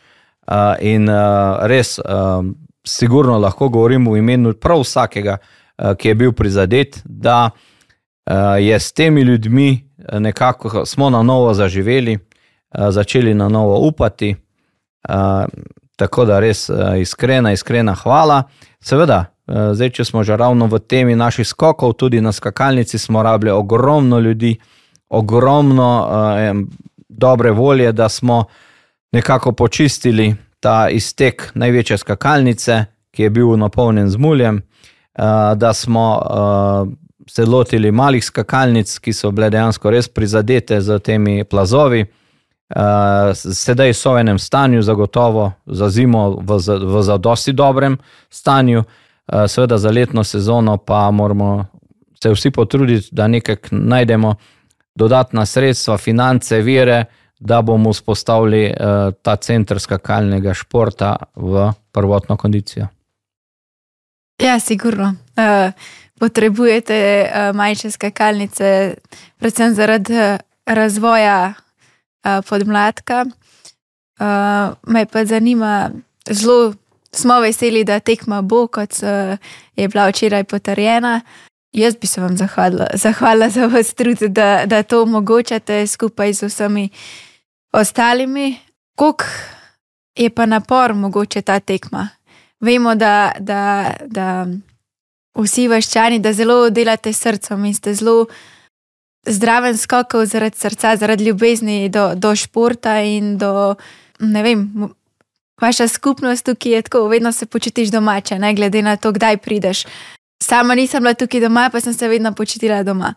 uh, 0.48 0.56
in 0.82 1.10
uh, 1.10 1.60
res, 1.70 2.00
uh, 2.00 2.42
sigurno 2.84 3.38
lahko 3.38 3.70
govorim 3.70 4.08
v 4.10 4.18
imenu 4.18 4.54
prav 4.54 4.82
vsakega, 4.82 5.38
uh, 5.38 5.94
ki 5.94 6.08
je 6.08 6.16
bil 6.16 6.34
prizadet, 6.34 6.98
da 7.06 7.52
uh, 7.52 8.58
je 8.60 8.80
s 8.80 8.92
temi 8.92 9.22
ljudmi 9.22 9.88
nekako 10.12 10.86
smo 10.86 11.10
na 11.10 11.22
novo 11.24 11.54
zaživeli, 11.54 12.16
uh, 12.16 12.31
začeli 12.72 13.34
na 13.34 13.50
novo 13.50 13.80
upati. 13.88 14.36
Uh, 15.10 15.16
tako 15.96 16.26
da 16.26 16.40
res 16.40 16.70
uh, 16.70 17.00
iskrena, 17.00 17.52
iskrena 17.52 17.96
hvala. 17.96 18.44
Seveda. 18.80 19.26
Zdaj, 19.52 19.90
če 19.90 20.06
smo 20.06 20.24
že 20.24 20.38
ravno 20.38 20.68
v 20.72 20.80
temi 20.80 21.16
naših 21.16 21.48
skokov, 21.48 21.98
tudi 22.00 22.22
na 22.22 22.32
skakalnici 22.32 22.98
smo 22.98 23.24
rabili 23.24 23.52
ogromno 23.52 24.20
ljudi, 24.20 24.56
ogromno 25.10 25.90
uh, 26.08 26.62
dobre 27.10 27.52
volje, 27.52 27.92
da 27.92 28.10
smo 28.10 28.46
nekako 29.12 29.52
počistili 29.52 30.36
ta 30.60 30.90
iztek 30.90 31.52
največje 31.54 31.98
skakalnice, 31.98 32.86
ki 33.12 33.24
je 33.24 33.30
bil 33.30 33.58
napolnjen 33.58 34.10
z 34.10 34.18
muljem, 34.18 34.62
uh, 34.62 35.58
da 35.58 35.74
smo 35.74 36.08
uh, 36.16 36.88
se 37.28 37.46
lotili 37.46 37.92
malih 37.92 38.24
skakalnic, 38.24 39.00
ki 39.00 39.14
so 39.14 39.32
bile 39.32 39.50
dejansko 39.50 39.92
res 39.92 40.08
prizadete 40.08 40.82
z 40.82 41.00
temi 41.00 41.44
plazovi. 41.44 42.06
Uh, 42.76 43.36
sedaj 43.36 43.94
so 43.94 44.14
v 44.14 44.22
enem 44.24 44.38
stanju, 44.40 44.82
zagotovo 44.82 45.52
za 45.66 45.90
zimo, 45.90 46.40
v, 46.40 46.56
v 46.80 47.02
zadosti 47.04 47.52
dobrem 47.54 47.98
stanju, 48.30 48.80
uh, 48.80 49.44
seveda 49.48 49.78
za 49.78 49.92
letno 49.92 50.24
sezono, 50.24 50.78
pa 50.78 51.12
moramo 51.12 51.66
se 52.24 52.30
vsi 52.32 52.52
potruditi, 52.52 53.10
da 53.12 53.28
nekaj 53.28 53.56
najdemo, 53.72 54.36
dodatna 54.96 55.46
sredstva, 55.46 55.98
finance, 55.98 56.62
vire, 56.62 57.06
da 57.40 57.62
bomo 57.62 57.92
vzpostavili 57.92 58.70
uh, 58.70 59.14
ta 59.22 59.36
center 59.36 59.80
skakalnega 59.80 60.54
športa 60.54 61.16
v 61.36 61.72
prvotno 61.92 62.38
kondicijo. 62.38 62.88
Ja, 64.42 64.60
sigurno. 64.60 65.16
Potrebujete 66.20 67.32
manjše 67.54 67.92
skakalnice, 67.92 68.96
predvsem 69.38 69.74
zaradi 69.74 70.14
razvoja 70.66 71.54
uh, 72.24 72.46
podmladka. 72.50 73.26
Uh, 74.20 74.74
me 74.88 75.06
pa 75.06 75.26
zanima, 75.26 75.92
zelo 76.30 76.74
smo 77.12 77.40
veseli, 77.40 77.84
da 77.84 78.00
tekma 78.00 78.42
bo, 78.42 78.68
kot 78.68 78.92
uh, 79.04 79.38
je 79.76 79.88
bila 79.88 80.08
včeraj 80.10 80.44
potrjena. 80.44 81.22
Jaz 81.72 81.96
bi 81.96 82.08
se 82.08 82.22
vam 82.22 82.38
zahvalila, 82.38 82.88
zahvalila 82.94 83.50
za 83.50 83.66
vas 83.66 83.94
trud, 83.94 84.18
da, 84.20 84.66
da 84.66 84.84
to 84.84 85.04
omogočate 85.04 85.88
skupaj 85.88 86.34
z 86.34 86.48
vsemi 86.48 86.90
ostalimi. 87.72 88.58
Kok 88.96 89.24
je 90.16 90.30
pa 90.30 90.46
napor 90.46 90.94
mogoče 90.94 91.42
ta 91.42 91.60
tekma? 91.60 92.10
Vemo, 92.60 92.96
da, 92.96 93.32
da, 93.40 93.94
da 94.06 94.48
vsi 95.36 95.68
vaščani, 95.68 96.20
da 96.20 96.34
zelo 96.34 96.70
delate 96.70 97.14
srcem 97.14 97.66
in 97.66 97.74
ste 97.74 97.94
zelo 97.94 98.26
zdraven 99.26 99.78
skokov 99.78 100.26
zaradi 100.26 100.58
srca, 100.58 100.96
zaradi 100.96 101.24
ljubezni 101.24 101.90
do, 101.90 102.12
do 102.16 102.36
športa 102.36 103.00
in 103.02 103.38
do, 103.38 103.76
ne 104.20 104.44
vem, 104.44 104.90
vaša 105.62 105.88
skupnost 105.88 106.46
tukaj 106.46 106.72
je 106.72 106.82
tako, 106.82 107.08
vedno 107.08 107.32
se 107.32 107.46
počutiš 107.46 107.90
domače, 107.90 108.40
ne 108.40 108.54
glede 108.54 108.82
na 108.82 108.96
to, 108.98 109.12
kdaj 109.12 109.38
prideš. 109.38 109.84
Sama 110.44 110.76
nisem 110.76 111.04
bila 111.04 111.14
tukaj 111.14 111.40
doma, 111.40 111.70
pa 111.72 111.82
sem 111.82 111.94
se 111.94 112.08
vedno 112.08 112.34
počutila 112.34 112.84
doma. 112.84 113.14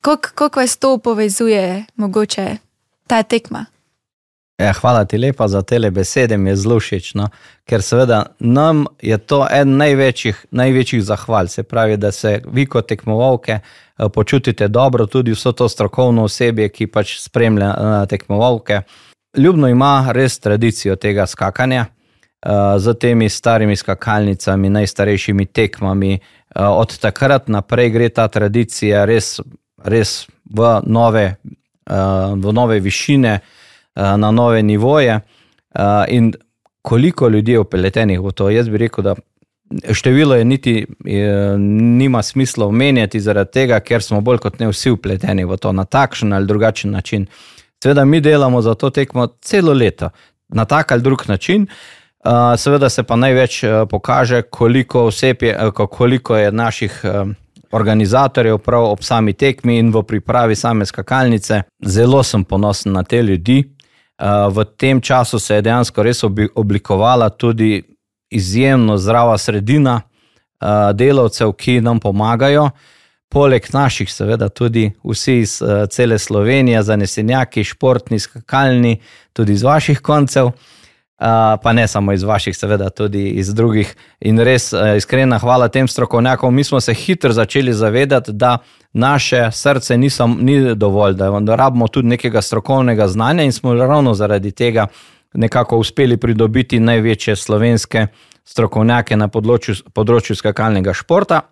Kako 0.00 0.60
vas 0.60 0.76
to 0.76 0.98
povezuje, 0.98 1.84
mogoče 1.96 2.56
ta 3.06 3.22
tekma? 3.22 3.66
Ja, 4.58 4.72
hvala 4.72 5.04
ti 5.04 5.18
lepa 5.18 5.48
za 5.48 5.62
te 5.62 5.90
besede, 5.90 6.36
mi 6.36 6.50
je 6.50 6.56
zelo 6.56 6.80
všeč. 6.80 7.14
No? 7.14 7.28
Ker 7.66 7.82
seveda 7.82 8.24
nam 8.38 8.86
je 9.02 9.18
to 9.18 9.46
en 9.50 9.76
največjih, 9.76 10.46
največjih 10.50 11.02
zahval, 11.02 11.48
se 11.48 11.62
pravi, 11.62 11.96
da 11.96 12.12
se 12.12 12.42
vi 12.46 12.66
kot 12.66 12.88
tekmovalke 12.88 13.60
počutite 14.14 14.68
dobro, 14.68 15.06
tudi 15.06 15.32
vso 15.32 15.52
to 15.52 15.68
strokovno 15.68 16.24
osebje, 16.24 16.68
ki 16.68 16.86
pač 16.86 17.18
spremlja 17.20 17.68
eh, 17.70 18.06
tekmovalke. 18.06 18.82
Ljubno 19.36 19.68
ima 19.68 20.12
res 20.12 20.38
tradicijo 20.40 20.96
tega 20.96 21.26
skakanja 21.26 21.86
z 22.78 22.88
eh, 22.88 22.98
temi 23.00 23.28
starimi 23.28 23.76
skakalnicami, 23.76 24.70
najstarejšimi 24.70 25.46
tekmami. 25.46 26.18
Od 26.54 26.98
takrat 26.98 27.48
naprej 27.48 27.90
gre 27.90 28.08
ta 28.08 28.28
tradicija 28.28 29.04
res, 29.04 29.40
res 29.84 30.26
v, 30.50 30.80
nove, 30.86 31.36
v 31.86 32.52
nove 32.52 32.80
višine. 32.80 33.40
Eh, 33.98 34.16
na 34.16 34.30
nove 34.30 34.62
nivoje. 34.62 35.20
Eh, 35.74 36.04
in 36.08 36.32
koliko 36.82 37.28
ljudi 37.28 37.52
je 37.52 37.60
upletenih 37.60 38.20
v 38.20 38.32
to, 38.32 38.50
jaz 38.50 38.68
bi 38.68 38.78
rekel, 38.78 39.04
da 39.04 39.14
število 39.92 40.34
je 40.34 40.44
niti 40.44 40.86
nima 41.58 42.22
smisla 42.22 42.66
omenjati, 42.66 43.20
zaradi 43.20 43.50
tega, 43.52 43.80
ker 43.80 44.02
smo 44.02 44.20
bolj 44.20 44.38
kot 44.38 44.58
ne 44.60 44.68
vsi 44.68 44.90
upleteni 44.90 45.44
v 45.44 45.56
to 45.56 45.72
na 45.72 45.84
takšen 45.84 46.32
ali 46.32 46.46
drugačen 46.46 46.90
način. 46.90 47.26
Seveda, 47.82 48.04
mi 48.04 48.20
delamo 48.20 48.62
za 48.62 48.74
to 48.74 48.90
tekmo 48.90 49.26
celo 49.40 49.72
leto, 49.72 50.10
na 50.48 50.64
tak 50.64 50.92
ali 50.92 51.02
drug 51.02 51.24
način. 51.28 51.66
Uh, 52.24 52.58
seveda 52.58 52.88
se 52.88 53.02
pa 53.02 53.16
največ 53.16 53.62
uh, 53.62 53.70
pokaže, 53.90 54.42
koliko, 54.42 55.10
je, 55.22 55.56
uh, 55.66 55.88
koliko 55.90 56.36
je 56.36 56.52
naših 56.52 57.04
organizatorjev 57.72 58.58
prav 58.58 58.84
ob 58.84 59.02
sami 59.02 59.32
tekmi 59.32 59.78
in 59.78 59.92
v 59.92 60.02
pripravi 60.02 60.54
same 60.54 60.86
skakalnice. 60.86 61.62
Zelo 61.84 62.22
sem 62.22 62.44
ponosen 62.44 62.92
na 62.92 63.02
te 63.02 63.22
ljudi, 63.22 63.64
Eh, 64.18 64.50
v 64.50 64.64
tem 64.64 65.00
času 65.00 65.38
se 65.38 65.54
je 65.54 65.62
dejansko 65.62 66.02
res 66.02 66.24
oblikovala 66.54 67.30
tudi 67.30 67.82
izjemno 68.30 68.98
zdrava 68.98 69.38
sredina 69.38 70.00
eh, 70.00 70.66
delavcev, 70.94 71.52
ki 71.52 71.80
nam 71.80 72.00
pomagajo. 72.00 72.70
Poleg 73.28 73.66
naših, 73.72 74.08
seveda, 74.08 74.48
tudi 74.48 74.86
vsi 75.04 75.34
iz 75.42 75.58
uh, 75.60 75.84
cele 75.92 76.16
Slovenije, 76.18 76.80
zanesenjaki, 76.82 77.64
športni, 77.64 78.16
skakalni, 78.18 78.94
tudi 79.36 79.52
iz 79.52 79.62
vaših 79.62 80.00
koncev, 80.00 80.46
uh, 80.46 80.54
pa 81.62 81.72
ne 81.76 81.84
samo 81.88 82.12
iz 82.12 82.22
vaših, 82.22 82.56
seveda, 82.56 82.88
tudi 82.90 83.26
iz 83.28 83.52
drugih. 83.54 83.92
In 84.20 84.40
res 84.40 84.70
iskrena 84.96 85.36
hvala 85.38 85.68
tem 85.68 85.88
strokovnjakom. 85.88 86.54
Mi 86.54 86.64
smo 86.64 86.80
se 86.80 86.94
hitro 86.94 87.32
začeli 87.32 87.72
zavedati, 87.72 88.32
da 88.32 88.58
naše 88.92 89.50
srce 89.52 89.98
ni, 89.98 90.10
sam, 90.10 90.38
ni 90.40 90.74
dovolj, 90.74 91.14
da 91.14 91.56
rabimo 91.56 91.88
tudi 91.88 92.08
nekega 92.08 92.42
strokovnega 92.42 93.08
znanja, 93.08 93.44
in 93.44 93.52
smo 93.52 93.74
ravno 93.74 94.14
zaradi 94.14 94.52
tega 94.52 94.86
nekako 95.34 95.78
uspeli 95.78 96.16
pridobiti 96.16 96.80
največje 96.80 97.36
slovenske 97.36 98.06
strokovnjake 98.48 99.16
na 99.16 99.28
področju, 99.28 99.76
področju 99.94 100.36
skakalnega 100.38 100.94
športa. 100.96 101.42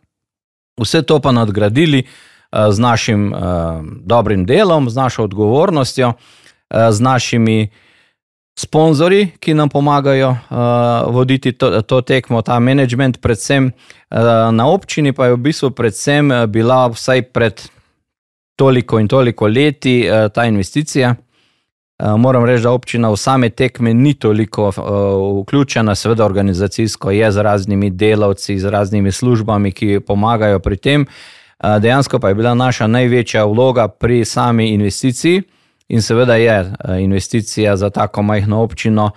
Vse 0.81 1.03
to 1.09 1.19
pa 1.21 1.33
nadgradili 1.33 2.05
uh, 2.05 2.69
z 2.73 2.79
našim 2.81 3.29
uh, 3.33 3.83
dobrim 4.05 4.47
delom, 4.49 4.89
z 4.91 4.97
našo 4.97 5.27
odgovornostjo, 5.29 6.13
uh, 6.13 6.89
z 6.93 7.01
našimi 7.01 7.59
sponzorji, 8.57 9.37
ki 9.41 9.55
nam 9.55 9.69
pomagajo 9.69 10.31
uh, 10.33 11.13
voditi 11.13 11.53
to, 11.53 11.83
to 11.83 12.01
tekmo, 12.01 12.41
ta 12.43 12.59
management, 12.61 13.21
predvsem 13.21 13.69
uh, 13.69 14.19
na 14.53 14.69
občini, 14.69 15.13
pa 15.13 15.29
je 15.29 15.37
v 15.37 15.43
bistvu 15.49 15.71
predvsem 15.77 16.33
bila 16.49 16.87
vsaj 16.89 17.29
pred 17.33 17.61
toliko 18.57 19.01
in 19.01 19.09
toliko 19.09 19.49
leti 19.49 20.01
uh, 20.09 20.33
ta 20.33 20.49
investicija. 20.49 21.15
Uh, 21.99 22.17
moram 22.21 22.45
reči, 22.45 22.63
da 22.63 22.73
občina 22.73 23.11
v 23.11 23.17
same 23.17 23.51
tekme 23.51 23.95
ni 23.95 24.15
toliko 24.15 24.69
uh, 24.69 25.43
vključena, 25.43 25.95
seveda 25.95 26.25
organizacijsko 26.25 27.11
je 27.11 27.33
z 27.33 27.43
raznimi 27.43 27.91
delavci, 27.91 28.59
z 28.59 28.71
raznimi 28.71 29.13
službami, 29.13 29.73
ki 29.73 30.01
pomagajo 30.07 30.59
pri 30.59 30.77
tem. 30.77 31.07
Uh, 31.59 31.79
dejansko 31.81 32.19
pa 32.19 32.29
je 32.29 32.35
bila 32.35 32.55
naša 32.55 32.87
največja 32.87 33.45
vloga 33.45 33.89
pri 33.89 34.25
sami 34.25 34.71
investiciji. 34.75 35.43
In 35.89 36.03
seveda 36.03 36.35
je 36.35 36.59
eh, 36.59 37.01
investicija 37.01 37.77
za 37.77 37.91
tako 37.91 38.23
majhno 38.23 38.63
občino 38.63 39.11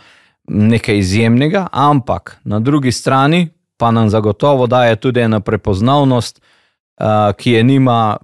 nekaj 0.48 0.98
izjemnega, 0.98 1.68
ampak 1.72 2.38
na 2.44 2.60
drugi 2.60 2.92
strani 2.92 3.50
pa 3.78 3.92
nam 3.92 4.10
zagotovo 4.10 4.68
daje 4.68 4.96
tudi 4.96 5.20
ena 5.20 5.40
prepoznavnost, 5.40 6.42
eh, 6.42 7.04
ki 7.38 7.52
je 7.52 7.64
nima. 7.64 8.18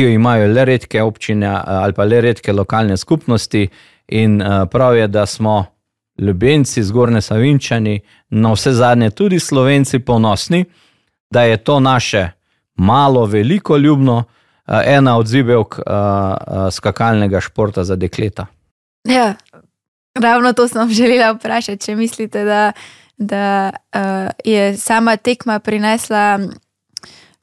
Ki 0.00 0.06
jo 0.06 0.14
imajo 0.16 0.46
le 0.48 0.64
redke 0.64 1.02
občine 1.02 1.46
eh, 1.46 1.60
ali 1.66 1.92
pa 1.92 2.04
le 2.08 2.20
redke 2.24 2.52
lokalne 2.52 2.96
skupnosti, 2.96 3.68
in 4.08 4.40
prav 4.70 4.96
je, 4.96 5.06
da 5.08 5.26
smo 5.26 5.66
ljubenci, 6.18 6.82
zgornji 6.82 7.20
Savinčani, 7.22 8.00
na 8.30 8.52
vse 8.52 8.72
zadnje 8.72 9.10
tudi 9.10 9.38
slovenci, 9.38 9.98
ponosni, 9.98 10.64
da 11.30 11.42
je 11.42 11.56
to 11.56 11.80
naše 11.80 12.30
malo, 12.74 13.26
veliko 13.26 13.76
ljubno, 13.76 14.24
Eh, 14.70 14.82
ena 14.86 15.18
od 15.18 15.26
zibelk 15.26 15.78
skakalnega 16.70 17.40
športa 17.40 17.84
za 17.84 17.96
dekleta. 17.96 18.46
Ja, 19.08 19.34
ravno 20.14 20.52
to 20.52 20.68
sem 20.68 20.90
želela 20.90 21.32
vprašati. 21.32 21.82
Če 21.84 21.96
mislite, 21.96 22.44
da, 22.44 22.72
da 23.16 23.70
uh, 23.70 24.30
je 24.44 24.76
sama 24.76 25.16
tekma 25.16 25.58
prinesla 25.58 26.38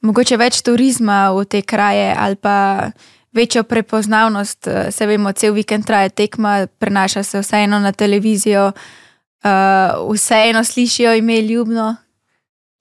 mogoče 0.00 0.36
več 0.36 0.62
turizma 0.62 1.28
v 1.36 1.44
te 1.44 1.62
kraje 1.62 2.14
ali 2.18 2.36
pa 2.36 2.90
večjo 3.32 3.62
prepoznavnost, 3.62 4.68
se 4.90 5.06
vemo, 5.06 5.32
cel 5.32 5.52
vikend 5.54 5.86
traja 5.86 6.08
tekma, 6.08 6.66
prenaša 6.78 7.22
se 7.22 7.40
vseeno 7.40 7.78
na 7.78 7.92
televizijo, 7.92 8.72
uh, 8.72 10.14
vseeno 10.14 10.64
slišijo 10.64 11.14
ime 11.14 11.40
ljubno. 11.40 11.96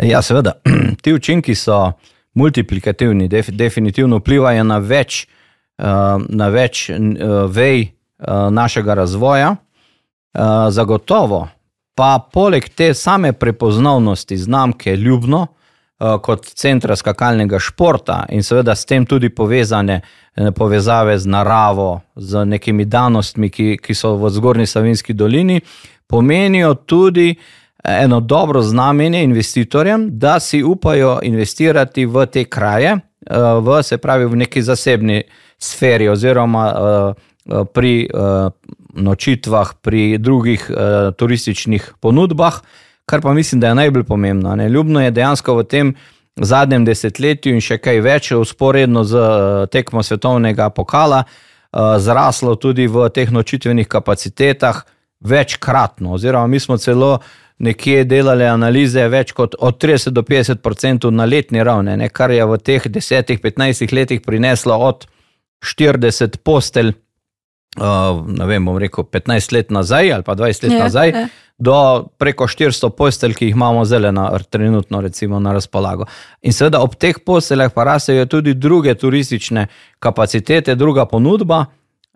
Ja, 0.03 0.21
seveda, 0.21 0.51
ti 1.01 1.13
učinki 1.13 1.55
so 1.55 1.91
multiplikativni, 2.33 3.27
def, 3.27 3.49
definitivno 3.49 4.17
vplivajo 4.17 4.63
na 4.63 4.77
več, 4.77 5.25
uh, 5.77 6.21
na 6.29 6.49
več 6.53 6.87
uh, 6.89 6.97
vej 7.51 7.87
uh, 7.87 8.49
našega 8.53 8.93
razvoja. 8.93 9.55
Uh, 10.37 10.69
zagotovo 10.69 11.47
pa 11.97 12.19
poleg 12.33 12.67
te 12.69 12.93
same 12.93 13.33
prepoznavnosti 13.33 14.37
znamke 14.37 14.95
Ljubno. 14.95 15.47
Kot 15.97 16.45
centra 16.53 16.93
skakalnega 16.95 17.57
športa, 17.57 18.19
in 18.29 18.43
seveda 18.45 18.75
s 18.77 18.85
tem 18.85 19.05
tudi 19.09 19.31
povezane 19.33 20.01
povezave 20.53 21.15
z 21.17 21.25
naravo, 21.25 22.01
z 22.15 22.43
nekimi 22.45 22.85
danostmi, 22.85 23.49
ki, 23.49 23.79
ki 23.81 23.95
so 23.97 24.11
v 24.21 24.29
Zgornji 24.29 24.67
Savinski 24.69 25.15
dolini, 25.17 25.57
pomenijo 26.05 26.75
tudi 26.85 27.31
uh, 27.33 27.41
eno 27.87 28.19
dobro 28.19 28.61
znamenje 28.61 29.23
investitorjem, 29.23 30.09
da 30.11 30.39
si 30.39 30.63
upajo 30.63 31.19
investirati 31.23 32.05
v 32.05 32.25
te 32.25 32.43
kraje, 32.43 32.89
eh, 32.89 33.35
v, 33.61 33.83
se 33.83 33.97
pravi 33.97 34.25
v 34.25 34.35
neki 34.35 34.61
zasebni 34.61 35.23
sferi, 35.59 36.09
oziroma 36.09 36.67
eh, 36.67 37.13
eh, 37.45 37.63
pri 37.73 38.09
nočitvah, 38.97 39.73
pri 39.81 40.17
drugih 40.17 40.71
turističnih 41.17 41.93
ponudbah, 41.99 42.61
kar 43.09 43.21
pa 43.21 43.33
mislim, 43.33 43.61
da 43.61 43.67
je 43.67 43.75
najbolj 43.75 44.03
pomembno. 44.03 44.55
Ne? 44.55 44.69
Ljubno 44.69 45.01
je 45.01 45.11
dejansko 45.11 45.55
v 45.55 45.63
tem 45.63 45.95
zadnjem 46.35 46.85
desetletju 46.85 47.55
in 47.55 47.63
še 47.63 47.79
kaj 47.81 48.01
več, 48.03 48.31
usporedno 48.35 49.03
z 49.07 49.21
tekmo 49.71 50.03
svetovnega 50.03 50.69
pokala, 50.75 51.23
zraslo 52.03 52.55
tudi 52.55 52.87
v 52.87 53.07
teh 53.13 53.31
nočitvenih 53.31 53.87
kapacitetah 53.87 54.83
večkratno, 55.19 56.13
oziroma 56.13 56.47
mi 56.47 56.59
smo 56.59 56.77
celo 56.77 57.17
nekje 57.57 58.03
delali 58.05 58.45
analize 58.45 59.07
več 59.09 59.31
kot 59.33 59.55
od 59.59 59.79
30 59.81 60.13
do 60.13 60.21
50 60.21 60.61
odstotkov 60.61 61.13
na 61.13 61.25
letni 61.25 61.63
ravni, 61.63 61.97
ne, 61.97 62.09
kar 62.09 62.31
je 62.31 62.45
v 62.45 62.57
teh 62.61 62.85
10-15 62.85 63.93
letih 63.93 64.21
prineslo 64.21 64.77
od 64.77 65.07
40 65.65 66.37
postelj, 66.43 66.93
ne 68.27 68.45
vem, 68.45 68.65
bom 68.65 68.77
rekel 68.77 69.03
15 69.03 69.53
let 69.53 69.69
nazaj 69.71 70.13
ali 70.13 70.23
pa 70.23 70.35
20 70.35 70.63
let 70.63 70.71
ja, 70.71 70.79
nazaj. 70.83 71.09
Ja. 71.09 71.27
Do 71.57 71.75
preko 72.17 72.45
400 72.45 72.89
postelj, 72.89 73.33
ki 73.33 73.47
jih 73.47 73.55
imamo 73.55 73.85
zdaj 73.85 74.11
na, 74.11 74.29
trenutno 74.49 75.01
recimo, 75.01 75.39
na 75.39 75.53
razpolago. 75.53 76.05
In 76.41 76.53
seveda 76.53 76.83
ob 76.85 76.93
teh 76.95 77.17
posteljah 77.25 77.73
pa 77.73 77.83
rastejo 77.83 78.25
tudi 78.25 78.53
druge 78.53 78.93
turistične 78.93 79.67
kapacitete, 79.99 80.75
druga 80.75 81.05
ponudba. 81.05 81.65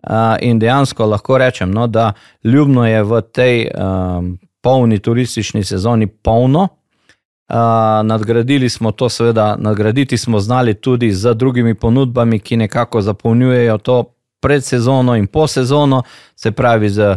Uh, 0.02 0.34
in 0.42 0.58
dejansko 0.58 1.06
lahko 1.06 1.38
rečem, 1.38 1.70
no, 1.70 1.86
da 1.86 2.12
ljubno 2.44 2.86
je 2.86 3.02
v 3.02 3.20
tej 3.22 3.68
um, 3.70 4.38
polni 4.60 4.98
turistični 4.98 5.64
sezoni 5.64 6.06
polno. 6.06 6.68
Uh, 7.48 7.56
nadgradili 8.02 8.68
smo 8.68 8.90
to, 8.92 9.08
seveda, 9.08 9.56
nadgraditi 9.58 10.18
smo 10.18 10.40
znali 10.40 10.74
tudi 10.74 11.12
z 11.12 11.34
drugimi 11.34 11.74
ponudbami, 11.74 12.38
ki 12.38 12.56
nekako 12.56 13.02
zapolnjujejo 13.02 13.78
to 13.78 14.04
predsezono 14.42 15.14
in 15.16 15.26
po 15.26 15.46
sezono, 15.46 16.02
se 16.36 16.52
pravi 16.52 16.90
z 16.90 17.16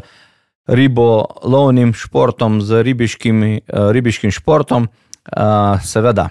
ribolovnim 0.66 1.94
športom, 1.94 2.62
z 2.62 2.84
ribiškim, 2.86 3.44
uh, 3.44 3.90
ribiškim 3.92 4.32
športom. 4.32 4.88
Uh, 5.26 5.82
seveda, 5.82 6.30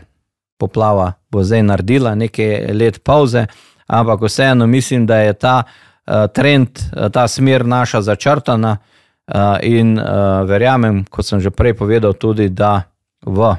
poplava 0.58 1.12
bo 1.30 1.42
zdaj 1.42 1.62
naredila 1.66 2.14
nekaj 2.14 2.70
let 2.72 3.02
pauze, 3.04 3.46
ampak 3.86 4.22
vseeno 4.22 4.66
mislim, 4.66 5.06
da 5.06 5.18
je 5.18 5.32
ta 5.32 5.62
trend, 6.32 6.78
ta 7.12 7.28
smer 7.28 7.66
naša 7.66 8.02
začrtana 8.02 8.76
in 9.62 9.96
verjamem, 10.44 11.04
kot 11.10 11.26
sem 11.26 11.40
že 11.40 11.50
prej 11.50 11.74
povedal, 11.74 12.12
tudi 12.12 12.48
da 12.48 12.82
v 13.24 13.54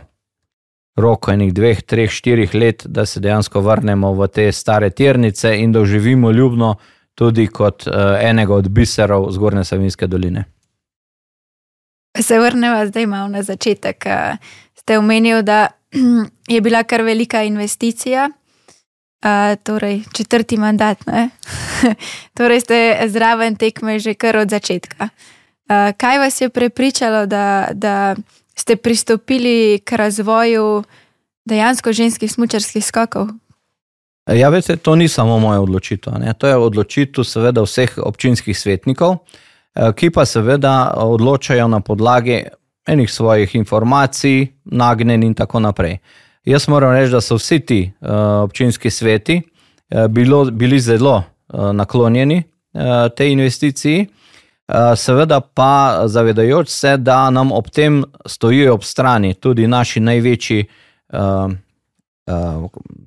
roko 0.96 1.32
enih 1.32 1.52
dveh, 1.54 1.82
treh, 1.84 2.12
štirih 2.12 2.54
let, 2.56 2.86
da 2.88 3.06
se 3.06 3.20
dejansko 3.20 3.62
vrnemo 3.62 4.14
v 4.14 4.28
te 4.28 4.52
stare 4.52 4.90
tirnice 4.90 5.56
in 5.58 5.72
da 5.72 5.86
živimo 5.86 6.32
ljubno 6.32 6.76
tudi 7.16 7.48
kot 7.48 7.88
enega 8.20 8.56
od 8.56 8.70
biserov 8.70 9.32
Zgornje 9.32 9.64
Savinske 9.64 10.08
doline. 10.08 10.44
Se 12.20 12.40
vrnemo 12.40 12.86
zdaj 12.86 13.06
malo 13.06 13.28
na 13.28 13.44
začetek. 13.44 14.06
Ste 14.76 14.98
omenili, 14.98 15.44
da 15.44 15.68
je 16.54 16.62
bila 16.62 16.84
kar 16.84 17.02
velika 17.02 17.44
investicija, 17.44 18.30
uh, 19.26 19.64
torej 19.64 20.04
četrti 20.14 20.58
mandat. 20.58 20.98
torej 22.38 22.62
ste 22.62 23.08
zraven 23.08 23.56
tekme 23.56 24.00
že 24.00 24.14
kar 24.14 24.38
od 24.38 24.50
začetka. 24.50 25.10
Uh, 25.66 25.92
kaj 25.98 26.20
vas 26.20 26.42
je 26.42 26.50
prepričalo, 26.50 27.26
da, 27.26 27.68
da 27.74 28.16
ste 28.56 28.76
pristopili 28.76 29.80
k 29.86 29.92
razvoju 29.92 30.84
dejansko 31.46 31.94
ženskih 31.94 32.32
smočarskih 32.32 32.86
skokov? 32.86 33.28
Ja, 34.34 34.50
veste, 34.50 34.76
to 34.76 34.96
ni 34.96 35.08
samo 35.08 35.40
moja 35.40 35.62
odločitev. 35.62 36.14
Ne? 36.20 36.34
To 36.34 36.48
je 36.48 36.56
odločitev, 36.58 37.24
seveda, 37.24 37.62
vseh 37.62 37.98
občinskih 38.02 38.58
svetnikov, 38.58 39.20
ki 39.76 40.10
pa 40.10 40.26
seveda 40.26 40.96
odločajo 40.98 41.68
na 41.68 41.80
podlagi 41.80 42.40
enih 42.88 43.12
svojih 43.12 43.56
informacij, 43.56 44.48
nagnjen 44.66 45.24
in 45.24 45.34
tako 45.34 45.60
naprej. 45.60 45.98
Jaz 46.46 46.68
moram 46.68 46.94
reči, 46.94 47.12
da 47.12 47.22
so 47.22 47.38
vsi 47.38 47.60
ti 47.60 47.80
uh, 48.02 48.10
občinski 48.44 48.90
sveti 48.90 49.42
uh, 49.42 50.08
bilo, 50.08 50.46
bili 50.46 50.80
zelo 50.80 51.16
uh, 51.16 51.72
naklonjeni 51.74 52.44
uh, 52.74 52.82
tej 53.16 53.32
investiciji, 53.32 54.06
uh, 54.06 54.94
seveda 54.96 55.40
pa 55.42 56.04
zavedajoč 56.06 56.70
se, 56.70 56.98
da 56.98 57.30
nam 57.30 57.52
ob 57.52 57.70
tem 57.70 58.04
stojijo 58.26 58.74
ob 58.74 58.84
strani 58.84 59.34
tudi 59.34 59.68
naši 59.68 60.00
največji, 60.00 60.66
uh, 61.14 61.52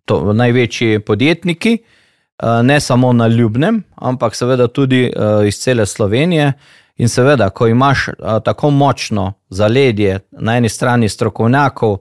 to, 0.04 0.32
največji 0.32 1.00
podjetniki, 1.00 1.78
uh, 1.78 2.48
ne 2.62 2.80
samo 2.80 3.12
na 3.12 3.26
Ljubnem, 3.26 3.82
ampak 3.94 4.34
seveda 4.34 4.68
tudi 4.68 5.10
uh, 5.16 5.46
iz 5.46 5.58
cele 5.58 5.86
Slovenije. 5.86 6.52
In 6.98 7.08
seveda, 7.08 7.50
ko 7.50 7.66
imaš 7.66 8.08
a, 8.08 8.40
tako 8.40 8.70
močno 8.70 9.32
zaledje 9.48 10.18
na 10.30 10.56
eni 10.56 10.68
strani 10.68 11.08
strokovnjakov, 11.08 11.98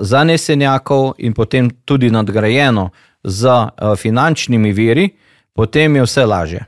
zanesenjakov 0.00 1.14
in 1.18 1.34
potem 1.34 1.70
tudi 1.84 2.10
nadgrajeno 2.10 2.90
z 3.24 3.50
finančnimi 3.96 4.72
viri, 4.72 5.08
potem 5.54 5.96
je 5.96 6.02
vse 6.02 6.26
lažje. 6.26 6.64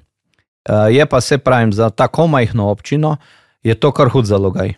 A, 0.68 0.88
je 0.90 1.06
pa 1.06 1.20
se 1.20 1.38
pravim, 1.38 1.72
za 1.72 1.90
tako 1.90 2.26
majhno 2.26 2.70
občino 2.70 3.16
je 3.62 3.74
to 3.74 3.92
kar 3.92 4.08
hud 4.08 4.26
zalogaj. 4.26 4.74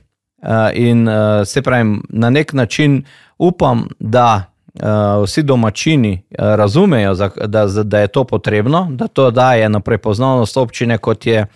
In 0.74 1.09
se 1.44 1.62
pravim, 1.62 2.03
na 2.09 2.31
nek 2.31 2.53
način 2.53 3.05
upam, 3.38 3.88
da. 3.98 4.54
Uh, 4.83 5.23
vsi 5.25 5.43
domačini 5.43 6.13
uh, 6.13 6.55
razumejo, 6.55 7.15
da, 7.47 7.67
da 7.67 7.99
je 7.99 8.09
to 8.09 8.25
potrebno, 8.25 8.89
da 8.91 9.07
to 9.07 9.31
daje 9.31 9.69
na 9.69 9.81
prepoznavnost 9.81 10.57
občine, 10.57 10.99
kot 10.99 11.27
je 11.27 11.47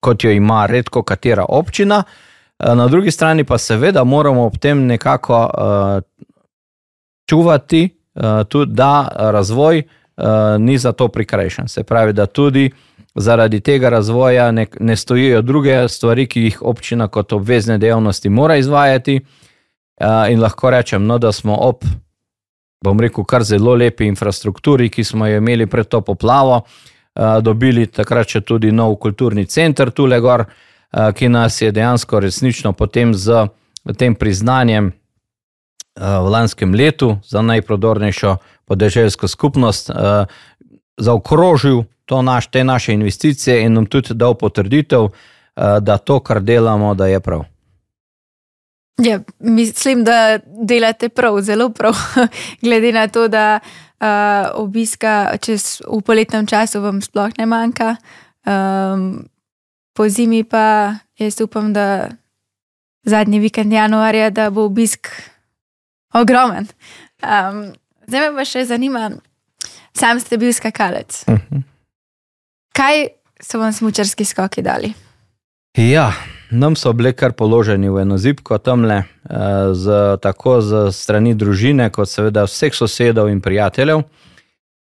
kot 0.00 0.24
jo 0.24 0.30
ima 0.30 0.66
redko 0.66 1.02
katera 1.02 1.44
občina. 1.48 2.02
Eh, 2.58 2.74
na 2.74 2.88
drugi 2.88 3.10
strani 3.10 3.44
pa 3.44 3.58
seveda 3.58 4.04
moramo 4.04 4.46
ob 4.46 4.58
tem 4.58 4.86
nekako 4.86 5.50
uh, 5.54 6.02
čuvati, 7.28 7.88
uh, 8.14 8.22
tudi, 8.48 8.72
da 8.74 9.08
razvoj 9.16 9.82
uh, 9.82 10.24
ni 10.58 10.78
za 10.78 10.92
to 10.92 11.08
prikrajšan. 11.08 11.68
Se 11.68 11.82
pravi, 11.82 12.12
da 12.12 12.26
tudi 12.26 12.70
zaradi 13.14 13.60
tega 13.60 13.88
razvoja 13.88 14.50
ne, 14.50 14.66
ne 14.80 14.96
stojijo 14.96 15.42
druge 15.42 15.88
stvari, 15.88 16.26
ki 16.26 16.42
jih 16.42 16.62
občina 16.62 17.08
kot 17.08 17.32
obvezne 17.32 17.78
dejavnosti 17.78 18.28
mora 18.28 18.56
izvajati. 18.56 19.16
Uh, 19.16 19.49
in 20.00 20.40
lahko 20.40 20.70
rečem, 20.70 21.06
no, 21.06 21.18
da 21.18 21.32
smo 21.32 21.56
ob, 21.60 21.84
bom 22.84 23.00
rekel, 23.00 23.24
kar 23.24 23.44
zelo 23.44 23.74
lepi 23.76 24.06
infrastrukturi, 24.08 24.88
ki 24.88 25.04
smo 25.04 25.26
jo 25.28 25.40
imeli 25.42 25.66
pred 25.66 25.88
to 25.88 26.00
poplavo, 26.00 26.62
uh, 26.62 26.80
dobili 27.42 27.86
takrat 27.86 28.28
še 28.28 28.40
tudi 28.40 28.72
nov 28.72 28.96
kulturni 29.00 29.46
center 29.46 29.90
tule 29.90 30.20
gor, 30.20 30.46
ki 30.90 31.28
nas 31.28 31.60
je 31.62 31.70
dejansko 31.70 32.20
resnično 32.20 32.72
potem 32.72 33.14
z 33.14 33.46
tem 33.96 34.14
priznanjem 34.14 34.90
v 35.94 36.30
lanskem 36.30 36.74
letu 36.74 37.18
za 37.22 37.42
najprodornejšo 37.42 38.36
podeželsko 38.66 39.28
skupnost 39.28 39.90
zaokrožil 40.98 41.84
naš, 42.10 42.46
te 42.50 42.64
naše 42.64 42.92
investicije 42.92 43.62
in 43.62 43.72
nam 43.72 43.86
tudi 43.86 44.14
dal 44.14 44.34
potrditev, 44.34 45.08
da 45.80 45.98
to, 45.98 46.18
kar 46.20 46.40
delamo, 46.42 46.94
da 46.94 47.06
je 47.06 47.20
prav. 47.20 47.44
Ja, 49.00 49.20
mislim, 49.38 50.04
da 50.04 50.38
delate 50.44 51.08
prav, 51.08 51.40
zelo 51.40 51.68
prav, 51.70 51.94
glede 52.62 52.92
na 52.92 53.08
to, 53.08 53.28
da 53.28 53.60
uh, 54.00 54.06
obiska 54.54 55.36
čez 55.40 55.80
v 55.88 56.00
poletnem 56.02 56.46
času 56.46 56.80
vam 56.80 57.02
sploh 57.02 57.32
ne 57.38 57.46
manjka. 57.46 57.96
Um, 58.46 59.28
po 59.96 60.08
zimi 60.08 60.44
pa 60.44 60.94
jaz 61.18 61.40
upam, 61.40 61.72
da 61.72 62.08
zadnji 63.04 63.40
vikend 63.40 63.72
januarja, 63.72 64.30
da 64.30 64.50
bo 64.50 64.64
obisk 64.64 65.08
ogromen. 66.14 66.68
Um, 67.22 67.72
zdaj 68.06 68.30
me 68.30 68.36
pa 68.36 68.44
še 68.44 68.64
zanima, 68.64 69.10
sam 69.96 70.20
ste 70.20 70.36
bil 70.36 70.52
skakalec. 70.52 71.24
Uh 71.26 71.34
mhm. 71.34 71.56
-huh. 71.56 71.62
Kaj 72.72 73.06
so 73.42 73.58
vam 73.58 73.72
smočarski 73.72 74.24
skoki 74.24 74.62
dali? 74.62 74.92
Ja 75.76 76.12
nam 76.50 76.76
so 76.76 76.92
bili 76.92 77.12
kar 77.12 77.32
položeni 77.32 77.90
v 77.90 78.02
eno 78.02 78.18
zibko 78.18 78.58
tamle, 78.58 78.94
eh, 78.94 79.04
z, 79.72 80.16
tako 80.22 80.60
z 80.60 80.92
strani 80.92 81.34
družine, 81.34 81.90
kot 81.90 82.08
seveda 82.08 82.44
vseh 82.44 82.74
sosedov 82.74 83.28
in 83.30 83.40
prijateljev. 83.40 84.02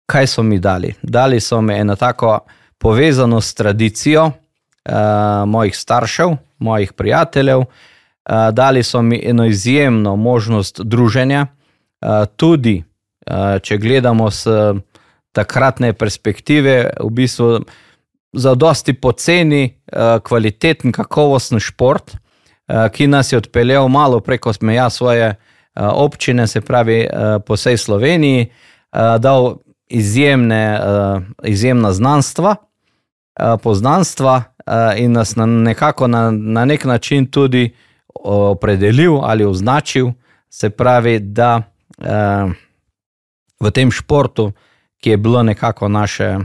Kaj 0.05 0.27
so 0.27 0.43
mi 0.43 0.59
dali? 0.59 0.93
Dali 1.01 1.39
so 1.39 1.61
mi 1.61 1.73
eno 1.73 1.95
tako 1.95 2.39
povezano 2.77 3.41
s 3.41 3.53
tradicijo 3.53 4.25
uh, 4.25 4.93
mojih 5.45 5.77
staršev, 5.77 6.29
mojih 6.59 6.93
prijateljev, 6.93 7.59
uh, 7.59 7.65
dali 8.51 8.83
so 8.83 9.01
mi 9.01 9.21
eno 9.23 9.45
izjemno 9.45 10.15
možnost 10.15 10.81
druženja, 10.81 11.47
uh, 12.01 12.09
tudi 12.35 12.83
uh, 13.27 13.61
če 13.61 13.77
gledamo 13.77 14.31
z 14.31 14.49
takratne 15.31 15.93
perspektive, 15.93 16.89
v 16.99 17.09
bistvu 17.09 17.61
za 18.33 18.55
dosti 18.55 18.93
poceni, 18.93 19.63
eh, 19.87 20.19
kvaliteten, 20.23 20.91
kakovosten 20.91 21.59
šport, 21.59 22.11
eh, 22.11 22.89
ki 22.89 23.07
nas 23.07 23.31
je 23.31 23.37
odpeljal 23.37 23.87
malo 23.87 24.19
preko 24.19 24.51
meja 24.61 24.89
svoje 24.89 25.25
eh, 25.25 25.35
občine, 25.75 26.47
se 26.47 26.61
pravi 26.61 27.07
po 27.45 27.53
vsej 27.53 27.77
Sloveniji, 27.77 28.51
dal 29.19 29.55
izjemne, 29.87 30.79
izjemna 31.43 31.93
znanstva, 31.93 32.55
poznanstva 33.63 34.43
in 34.97 35.11
nas 35.11 35.35
na 35.35 35.45
nekako 35.45 36.07
na, 36.07 36.31
na 36.31 36.65
nek 36.65 36.85
način 36.85 37.25
tudi 37.31 37.75
opredelil 38.23 39.15
ali 39.23 39.45
označil, 39.45 40.11
se 40.49 40.69
pravi, 40.69 41.19
da 41.19 41.61
v 43.59 43.71
tem 43.73 43.91
športu, 43.91 44.51
ki 44.99 45.09
je 45.09 45.17
bilo 45.17 45.43
nekako 45.43 45.87
naše 45.87 46.37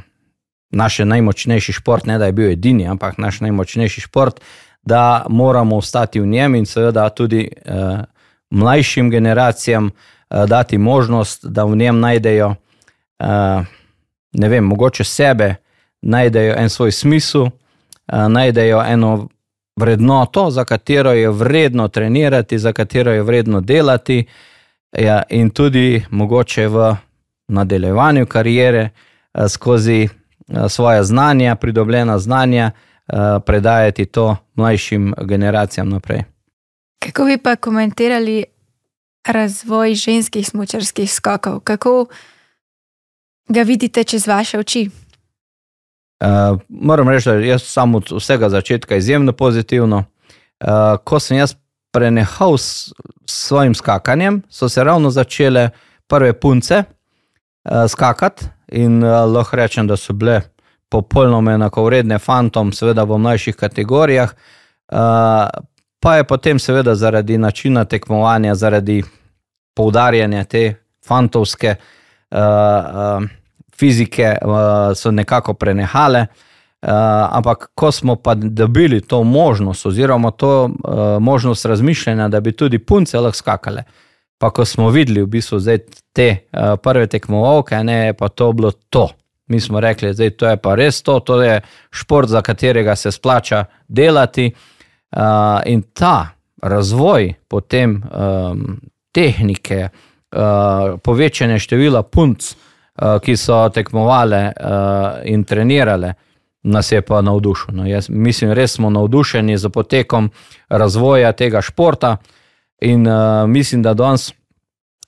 naš 0.70 0.98
najmočnejši 0.98 1.72
šport, 1.72 2.07
ne 2.07 2.18
da 2.18 2.26
je 2.26 2.33
bil 2.33 2.50
edini, 2.50 2.87
ampak 2.88 3.18
naš 3.18 3.40
najmočnejši 3.40 4.00
šport, 4.00 4.40
da 4.83 5.26
moramo 5.29 5.76
ostati 5.76 6.20
v 6.20 6.26
njem 6.26 6.55
in 6.55 6.66
seveda 6.66 7.09
tudi 7.09 7.48
uh, 7.48 8.00
mlajšim 8.50 9.11
generacijam 9.11 9.87
uh, 9.87 10.44
dati 10.44 10.79
možnost, 10.79 11.44
da 11.44 11.64
v 11.64 11.76
njem 11.76 12.00
najdejo, 12.00 12.48
uh, 12.48 13.64
ne 14.33 14.48
vem, 14.48 14.64
mogoče 14.64 15.05
sebe, 15.05 15.55
najdejo 16.02 16.55
en 16.59 16.68
svoj 16.70 16.92
smisel, 16.92 17.42
uh, 17.42 17.50
najdejo 18.29 18.83
eno 18.87 19.29
vrednoto, 19.76 20.50
za 20.50 20.64
katero 20.64 21.12
je 21.12 21.31
vredno 21.31 21.88
trenirati, 21.88 22.59
za 22.59 22.72
katero 22.72 23.12
je 23.12 23.22
vredno 23.22 23.61
delati, 23.61 24.26
ja, 24.98 25.22
in 25.29 25.50
tudi 25.50 26.05
mogoče 26.11 26.68
v 26.68 26.94
nadaljevanju 27.48 28.26
karijere 28.26 28.88
uh, 29.35 29.48
skozi 29.48 30.09
svoje 30.68 31.04
znanja, 31.04 31.54
pridobljena 31.54 32.18
znanja, 32.18 32.70
eh, 33.09 33.12
predajati 33.46 34.06
to 34.06 34.37
mlajšim 34.54 35.14
generacijam 35.22 35.88
naprej. 35.88 36.22
Kako 36.98 37.24
bi 37.24 37.38
pa 37.38 37.56
komentirali 37.56 38.44
razvoj 39.28 39.94
ženskih 39.94 40.48
smočarskih 40.48 41.12
skokov? 41.12 41.61
Kako 41.61 42.06
ga 43.48 43.62
vidite 43.62 44.04
čez 44.04 44.26
vaše 44.26 44.59
oči? 44.59 44.90
Uh, 46.20 46.61
moram 46.68 47.09
reči, 47.09 47.28
da 47.28 47.35
jaz 47.35 47.62
sam 47.62 47.94
od 47.94 48.11
vsega 48.11 48.48
začetka 48.48 48.96
izjemno 48.96 49.32
pozitivno. 49.32 49.96
Uh, 49.96 50.68
ko 51.04 51.20
sem 51.20 51.37
jaz 51.37 51.54
prenehal 51.92 52.59
s 52.59 52.92
svojim 53.26 53.74
skakanjem, 53.74 54.42
so 54.48 54.68
se 54.68 54.85
ravno 54.85 55.11
začele 55.11 55.70
prve 56.06 56.40
punce 56.40 56.85
skakati 57.88 58.44
in 58.68 59.05
uh, 59.05 59.24
lahko 59.33 59.57
rečem, 59.57 59.87
da 59.87 59.96
so 59.96 60.12
bile 60.12 60.40
popolnoma 60.88 61.52
enakovredne 61.52 62.18
fantom, 62.18 62.72
seveda 62.72 63.05
v 63.05 63.18
mlajših 63.18 63.57
kategorijah. 63.57 64.35
Uh, 64.92 65.48
pa 66.00 66.16
je 66.16 66.24
potem, 66.24 66.59
seveda, 66.59 66.94
zaradi 66.94 67.38
načina 67.38 67.85
tekmovanja, 67.85 68.55
zaradi 68.55 69.02
poudarjanja 69.76 70.44
te 70.44 70.74
fantovske 71.07 71.74
uh, 71.74 72.38
uh, 72.38 73.22
fizike, 73.79 74.37
uh, 74.42 74.94
so 74.94 75.11
nekako 75.11 75.55
prenehale. 75.55 76.26
Uh, 76.83 76.92
ampak, 77.33 77.70
ko 77.74 77.90
smo 77.92 78.16
pa 78.16 78.35
dobili 78.35 79.00
to 79.00 79.24
možnost, 79.24 79.87
oziroma 79.87 80.31
to 80.31 80.64
uh, 80.64 80.72
možnost 81.20 81.64
razmišljanja, 81.64 82.29
da 82.29 82.40
bi 82.40 82.52
tudi 82.52 82.79
punce 82.79 83.18
lahko 83.18 83.37
skakale, 83.37 83.83
pa 84.38 84.51
ko 84.51 84.64
smo 84.64 84.90
videli 84.90 85.22
v 85.22 85.27
bistvu 85.27 85.59
te 86.12 86.29
uh, 86.33 86.77
prve 86.83 87.07
tekmovalke, 87.07 87.83
ne, 87.85 88.12
pa 88.18 88.29
to 88.29 88.53
bilo 88.53 88.72
to. 88.72 89.09
Mi 89.46 89.61
smo 89.61 89.81
rekli, 89.81 90.14
da 90.14 90.31
to 90.31 90.49
je 90.49 90.57
pa 90.57 90.75
res 90.75 91.03
to, 91.03 91.20
to 91.20 91.42
je 91.42 91.61
šport, 91.90 92.29
za 92.29 92.42
katerega 92.42 92.96
se 92.96 93.12
splača 93.12 93.64
delati. 93.88 94.53
Uh, 95.16 95.22
in 95.66 95.83
ta 95.94 96.29
razvoj 96.62 97.35
potem 97.49 98.03
um, 98.03 98.81
tehnike, 99.12 99.88
uh, 99.88 100.99
povečanje 101.03 101.59
števila 101.59 102.03
punc, 102.03 102.53
uh, 102.53 103.18
ki 103.22 103.37
so 103.37 103.68
tekmovale 103.68 104.42
uh, 104.51 105.20
in 105.25 105.44
trenirale, 105.44 106.14
nas 106.62 106.92
je 106.92 107.01
pa 107.03 107.20
navdušil. 107.22 107.75
No, 107.75 107.87
jaz 107.87 108.11
mislim, 108.11 108.53
res 108.53 108.72
smo 108.72 108.90
navdušeni 108.90 109.59
za 109.59 109.68
potekom 109.68 110.31
razvoja 110.68 111.33
tega 111.33 111.62
športa. 111.62 112.16
In 112.80 113.06
uh, 113.06 113.48
mislim, 113.48 113.82
da 113.82 113.94
danes 113.94 114.32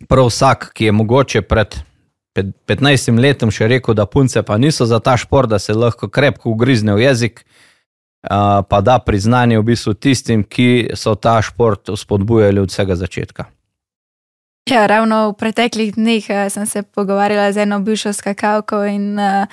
prav 0.08 0.26
vsak, 0.26 0.70
ki 0.72 0.84
je 0.84 0.92
mogoče 0.92 1.42
pred 1.42 1.74
15 2.36 3.18
letom 3.20 3.50
še 3.50 3.68
rekel, 3.68 3.94
da 3.94 4.06
punce 4.06 4.42
pa 4.42 4.58
niso 4.58 4.86
za 4.86 5.00
ta 5.00 5.16
šport, 5.16 5.50
da 5.50 5.58
se 5.58 5.74
lahko 5.74 6.08
krepko 6.08 6.50
ugrizne 6.50 6.94
v 6.94 7.02
jezik, 7.02 7.42
uh, 7.42 8.62
pa 8.68 8.80
da 8.80 8.98
priznanje 8.98 9.58
v 9.58 9.66
bistvu 9.72 9.94
tistim, 9.94 10.44
ki 10.44 10.90
so 10.94 11.14
ta 11.14 11.40
šport 11.42 11.90
spodbujali 11.96 12.60
od 12.60 12.72
vsega 12.72 12.96
začetka. 12.96 13.48
Ja, 14.68 14.84
ravno 14.86 15.30
v 15.32 15.38
preteklih 15.40 15.96
dneh 15.96 16.24
uh, 16.28 16.46
sem 16.52 16.66
se 16.66 16.82
pogovarjala 16.82 17.52
z 17.52 17.64
eno 17.64 17.80
bivšo 17.80 18.12
skakalko 18.12 18.84
in 18.84 19.18
uh, 19.18 19.48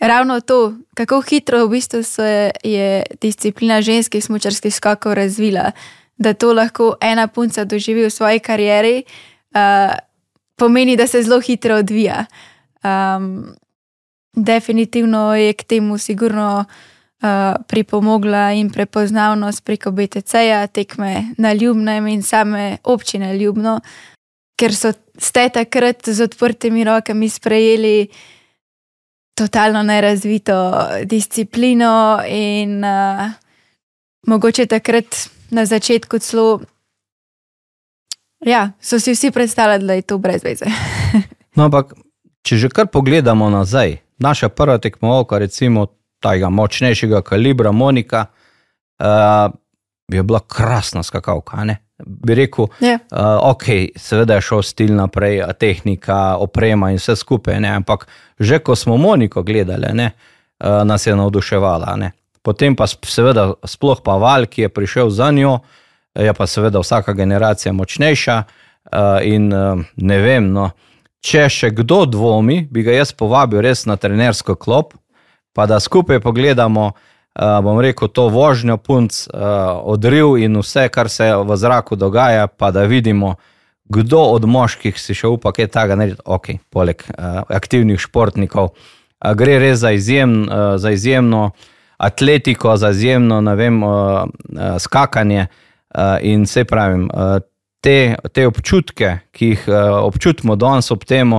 ravno 0.00 0.40
to, 0.40 0.74
kako 0.94 1.20
hitro 1.20 1.66
v 1.66 1.76
bistvu 1.78 2.02
se 2.02 2.50
je 2.64 3.02
disciplina 3.20 3.82
ženskih 3.82 4.24
smočarskih 4.24 4.74
skokov 4.74 5.14
razvila, 5.14 5.72
da 6.16 6.34
to 6.34 6.52
lahko 6.52 6.94
ena 7.00 7.26
punca 7.26 7.64
doživi 7.64 8.04
v 8.06 8.10
svoji 8.10 8.40
karieri. 8.40 9.04
Uh, 9.54 9.94
pomeni, 10.56 10.96
da 10.96 11.06
se 11.06 11.22
zelo 11.22 11.40
hitro 11.40 11.76
odvija. 11.76 12.24
Um, 12.84 13.54
definitivno 14.36 15.34
je 15.34 15.52
k 15.52 15.62
temu 15.62 15.98
sigurno 15.98 16.64
uh, 16.64 17.28
pripomogla 17.68 18.52
in 18.52 18.70
prepoznavnost 18.70 19.64
preko 19.64 19.90
BTC-ja, 19.90 20.66
tekme 20.66 21.24
na 21.38 21.52
ljubnem 21.52 22.06
in 22.06 22.22
same 22.22 22.76
občine 22.84 23.38
ljubno, 23.38 23.80
ker 24.56 24.74
so 24.74 24.92
ste 25.18 25.48
takrat 25.48 26.08
z 26.08 26.24
odprtimi 26.24 26.84
rokami 26.84 27.28
sprejeli 27.28 28.08
totalno 29.34 29.82
nerazvito 29.82 30.88
disciplino 31.04 32.20
in 32.28 32.84
uh, 32.84 33.30
mogoče 34.26 34.66
takrat 34.66 35.35
na 35.50 35.66
začetku 35.66 36.18
celo 36.18 36.60
Ja, 38.46 38.70
so 38.80 39.00
si 39.00 39.14
vsi 39.14 39.30
predstavljali, 39.30 39.86
da 39.86 39.92
je 39.92 40.02
to 40.02 40.18
brez 40.18 40.44
veze. 40.44 40.64
no, 41.56 41.64
ampak, 41.64 41.94
če 42.44 42.56
že 42.56 42.68
kar 42.68 42.86
pogledamo 42.92 43.48
nazaj, 43.50 43.96
naša 44.18 44.48
prva 44.48 44.78
tekmovalka, 44.78 45.38
recimo 45.38 45.86
tega 46.22 46.50
močnejšega 46.50 47.22
kalibra, 47.22 47.72
Monika, 47.72 48.26
uh, 49.00 49.50
je 50.12 50.22
bila 50.22 50.40
krasna 50.40 51.02
skakalka. 51.02 51.64
Bi 52.06 52.34
rekel, 52.34 52.68
da 52.80 52.86
yeah. 52.86 53.00
uh, 53.10 53.50
ok, 53.50 53.96
seveda 53.96 54.36
je 54.36 54.44
šel 54.44 54.62
stil 54.62 54.94
naprej, 54.94 55.40
tehnika, 55.58 56.36
oprema 56.36 56.90
in 56.92 57.00
vse 57.00 57.16
skupaj. 57.16 57.60
Ne? 57.60 57.72
Ampak 57.80 58.06
že 58.38 58.58
ko 58.58 58.76
smo 58.76 58.96
Moniko 58.96 59.42
gledali, 59.42 59.88
ne, 59.96 60.10
uh, 60.60 60.84
nas 60.84 61.06
je 61.06 61.16
navduševala. 61.16 61.96
Ne? 61.96 62.12
Potem 62.46 62.76
pa 62.78 62.86
seveda 62.86 63.56
sploh 63.66 63.98
pa 64.06 64.14
Val, 64.22 64.46
ki 64.46 64.68
je 64.68 64.70
prišel 64.70 65.10
za 65.10 65.32
njo 65.34 65.58
je 66.22 66.34
pa 66.34 66.46
seveda 66.46 66.78
vsaka 66.78 67.12
generacija 67.12 67.72
močnejša. 67.72 68.42
Uh, 68.92 69.26
in 69.26 69.52
uh, 69.52 69.80
ne 69.96 70.18
vem, 70.22 70.52
no, 70.54 70.68
če 71.18 71.48
še 71.50 71.72
kdo 71.74 72.04
dvomi, 72.06 72.60
bi 72.70 72.84
ga 72.86 72.94
jaz 72.94 73.10
povabil 73.18 73.58
res 73.66 73.82
na 73.90 73.96
trenersko 73.98 74.54
klop, 74.54 74.94
pa 75.50 75.66
da 75.66 75.80
skupaj 75.82 76.20
pogledamo, 76.22 76.92
uh, 76.92 77.56
bom 77.66 77.80
rekel, 77.82 78.06
to 78.14 78.28
vožnjo 78.30 78.76
punc, 78.78 79.24
uh, 79.26 79.82
odriv 79.82 80.36
in 80.38 80.60
vse, 80.62 80.86
kar 80.94 81.10
se 81.10 81.32
v 81.34 81.56
zraku 81.58 81.98
dogaja, 81.98 82.46
pa 82.46 82.70
da 82.70 82.86
vidimo, 82.86 83.34
kdo 83.90 84.22
od 84.36 84.46
moških 84.46 84.94
si 85.02 85.18
še 85.18 85.34
upa 85.34 85.50
kaj 85.50 85.66
takega 85.74 85.98
narediti, 85.98 86.22
ok, 86.22 86.52
poleg 86.70 87.02
uh, 87.10 87.42
aktivnih 87.58 87.98
športnikov. 87.98 88.70
Uh, 88.70 89.34
gre 89.34 89.58
res 89.58 89.82
za, 89.82 89.90
izjem, 89.98 90.44
uh, 90.46 90.78
za 90.78 90.94
izjemno 90.94 91.50
atletiko, 91.96 92.76
za 92.76 92.90
izjemno, 92.90 93.54
vem, 93.54 93.82
uh, 93.82 94.24
skakanje. 94.78 95.46
Uh, 95.94 96.02
in 96.20 96.46
se 96.46 96.64
pravim, 96.64 97.10
uh, 97.14 97.38
te, 97.80 98.16
te 98.32 98.46
občutke, 98.46 99.18
ki 99.32 99.46
jih 99.46 99.68
uh, 99.68 99.76
občutimo 100.04 100.56
danes 100.56 100.90
ob 100.90 101.04
tem, 101.04 101.32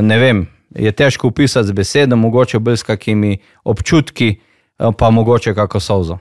ne 0.00 0.18
vem, 0.18 0.46
je 0.74 0.92
težko 0.92 1.28
opisati 1.28 1.68
z 1.68 1.72
besedami, 1.72 2.22
mogoče 2.22 2.58
bolj 2.58 2.76
s 2.76 2.82
kakimi 2.82 3.36
občutki, 3.64 4.34
pa 4.98 5.10
mogoče 5.10 5.54
kako 5.54 5.80
sozo. 5.80 6.18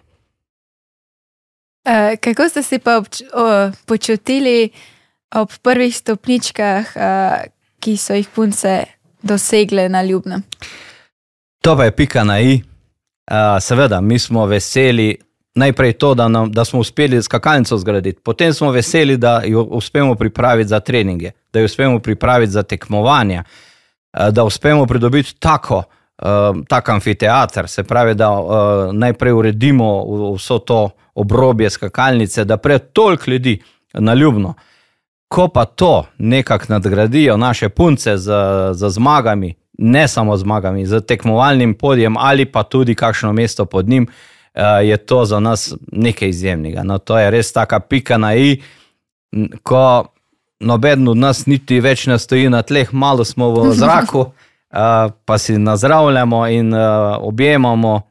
Uh, 1.86 2.20
kako 2.22 2.50
ste 2.50 2.64
se 2.64 2.80
pa 2.80 2.98
obč 2.98 3.22
o, 3.34 3.72
počutili 3.86 4.70
ob 5.36 5.50
prvih 5.62 5.96
stopničkah, 5.96 6.94
uh, 6.96 7.44
ki 7.80 7.98
so 7.98 8.14
jih 8.18 8.30
punce 8.30 8.84
dosegle 9.22 9.90
na 9.90 10.04
ljubnem? 10.04 10.44
To 11.62 11.76
pa 11.78 11.86
je 11.86 11.96
pika 11.96 12.24
na 12.24 12.40
i. 12.42 12.62
Uh, 13.32 13.62
seveda, 13.62 14.02
mi 14.02 14.20
smo 14.20 14.46
veseli, 14.46 15.18
najprej 15.56 15.94
to, 15.94 16.14
da, 16.14 16.28
nam, 16.28 16.52
da 16.52 16.66
smo 16.66 16.80
uspeli 16.80 17.24
skakalnico 17.24 17.78
zgraditi, 17.78 18.22
potem 18.22 18.54
smo 18.54 18.72
veseli, 18.72 19.18
da 19.18 19.42
jo 19.46 19.64
uspemo 19.64 20.16
pripraviti 20.16 20.68
za 20.68 20.80
treninge, 20.80 21.32
da 21.54 21.60
jo 21.60 21.66
uspemo 21.66 22.00
pripraviti 22.00 22.52
za 22.52 22.64
tekmovanja, 22.64 23.44
eh, 24.14 24.32
da 24.32 24.44
uspemo 24.44 24.86
pridobiti 24.86 25.36
tako. 25.40 25.84
Uh, 26.18 26.64
tak 26.68 26.90
amfiteater, 26.90 27.68
se 27.68 27.84
pravi, 27.84 28.14
da 28.16 28.32
uh, 28.32 28.50
najprej 28.94 29.34
uredimo 29.34 30.06
vso 30.36 30.60
to 30.60 30.90
obrobje 31.16 31.70
skakalnice, 31.70 32.46
da 32.46 32.58
pred 32.58 32.92
toliko 32.94 33.32
ljudi 33.32 33.62
na 33.94 34.14
ljubno. 34.14 34.54
Ko 35.28 35.48
pa 35.48 35.66
to 35.66 36.06
nekako 36.18 36.66
nadgradijo 36.70 37.38
naše 37.38 37.70
punce 37.70 38.18
z, 38.18 38.32
z 38.72 38.90
zmagami, 38.90 39.54
ne 39.78 40.08
samo 40.08 40.38
zmagami, 40.38 40.86
z 40.86 41.02
tekmovalnim 41.02 41.74
podjem 41.74 42.18
ali 42.18 42.46
pa 42.46 42.64
tudi 42.64 42.96
kakšno 42.96 43.34
mesto 43.34 43.66
pod 43.66 43.90
njim, 43.90 44.08
uh, 44.08 44.62
je 44.88 44.98
to 44.98 45.26
za 45.26 45.40
nas 45.40 45.74
nekaj 45.92 46.30
izjemnega. 46.30 46.84
No, 46.84 46.98
to 46.98 47.18
je 47.20 47.32
res 47.32 47.54
taka 47.54 47.80
pika 47.80 48.18
na 48.18 48.36
i, 48.36 48.62
ko 49.64 50.06
noben 50.60 51.08
od 51.08 51.18
nas 51.18 51.46
niti 51.46 51.80
več 51.80 52.08
ne 52.08 52.20
stoji 52.20 52.50
na 52.50 52.62
tleh, 52.62 52.94
malo 52.94 53.26
smo 53.26 53.52
v 53.52 53.72
zraku, 53.82 54.20
uh, 54.20 55.12
pa 55.26 55.38
si 55.38 55.58
nazdravljamo 55.58 56.48
in 56.48 56.74
uh, 56.74 57.18
objemamo, 57.20 58.02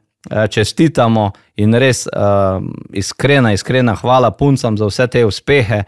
čestitamo 0.49 1.31
in 1.55 1.73
res 1.77 2.07
uh, 2.07 2.57
iskrena, 2.93 3.53
iskrena 3.53 3.95
hvala 3.95 4.31
puncam 4.31 4.77
za 4.77 4.85
vse 4.89 5.07
te 5.07 5.25
uspehe. 5.25 5.83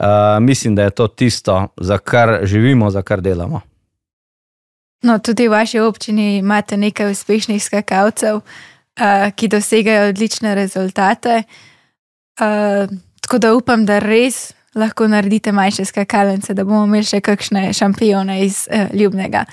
Uh, 0.00 0.06
mislim, 0.40 0.74
da 0.74 0.82
je 0.82 0.90
to 0.90 1.06
tisto, 1.08 1.66
za 1.76 1.98
kar 1.98 2.40
živimo, 2.42 2.90
za 2.90 3.02
kar 3.02 3.20
delamo. 3.20 3.60
No, 5.02 5.18
tudi 5.18 5.48
v 5.48 5.50
vaši 5.50 5.80
občini 5.80 6.36
imate 6.38 6.76
nekaj 6.76 7.10
uspešnih 7.10 7.62
skakalcev. 7.62 8.40
Uh, 9.00 9.30
ki 9.34 9.48
dosegajo 9.48 10.08
odlične 10.08 10.54
rezultate. 10.54 11.42
Uh, 12.40 12.90
tako 13.20 13.38
da 13.38 13.54
upam, 13.54 13.86
da 13.86 13.98
res 13.98 14.52
lahko 14.74 15.08
naredite 15.08 15.52
manjše 15.52 15.84
skakalnice, 15.84 16.54
da 16.54 16.64
bomo 16.64 16.84
imeli 16.84 17.06
še 17.06 17.20
kakšne 17.24 17.72
šampione 17.72 18.40
iz 18.44 18.66
uh, 18.68 18.90
Ljubnega. 18.94 19.44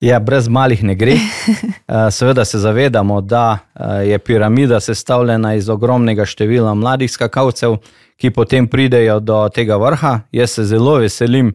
Ja, 0.00 0.20
brez 0.22 0.46
malih 0.48 0.84
ne 0.84 0.94
gre. 0.94 1.16
Seveda 2.16 2.44
se 2.44 2.58
zavedamo, 2.58 3.20
da 3.20 3.58
je 4.06 4.18
piramida 4.18 4.78
sestavljena 4.80 5.54
iz 5.54 5.68
ogromnega 5.68 6.22
števila 6.26 6.74
mladih 6.74 7.10
skakalcev, 7.10 7.80
ki 8.16 8.30
potem 8.30 8.68
pridejo 8.70 9.18
do 9.20 9.40
tega 9.54 9.76
vrha. 9.76 10.20
Jaz 10.32 10.54
se 10.54 10.64
zelo 10.70 11.00
veselim, 11.02 11.50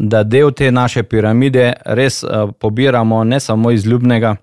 da 0.00 0.22
del 0.24 0.54
te 0.56 0.70
naše 0.72 1.02
piramide 1.02 1.72
res 1.84 2.22
pobiramo 2.58 3.24
ne 3.24 3.40
samo 3.40 3.70
iz 3.70 3.84
Ljubnega, 3.86 4.36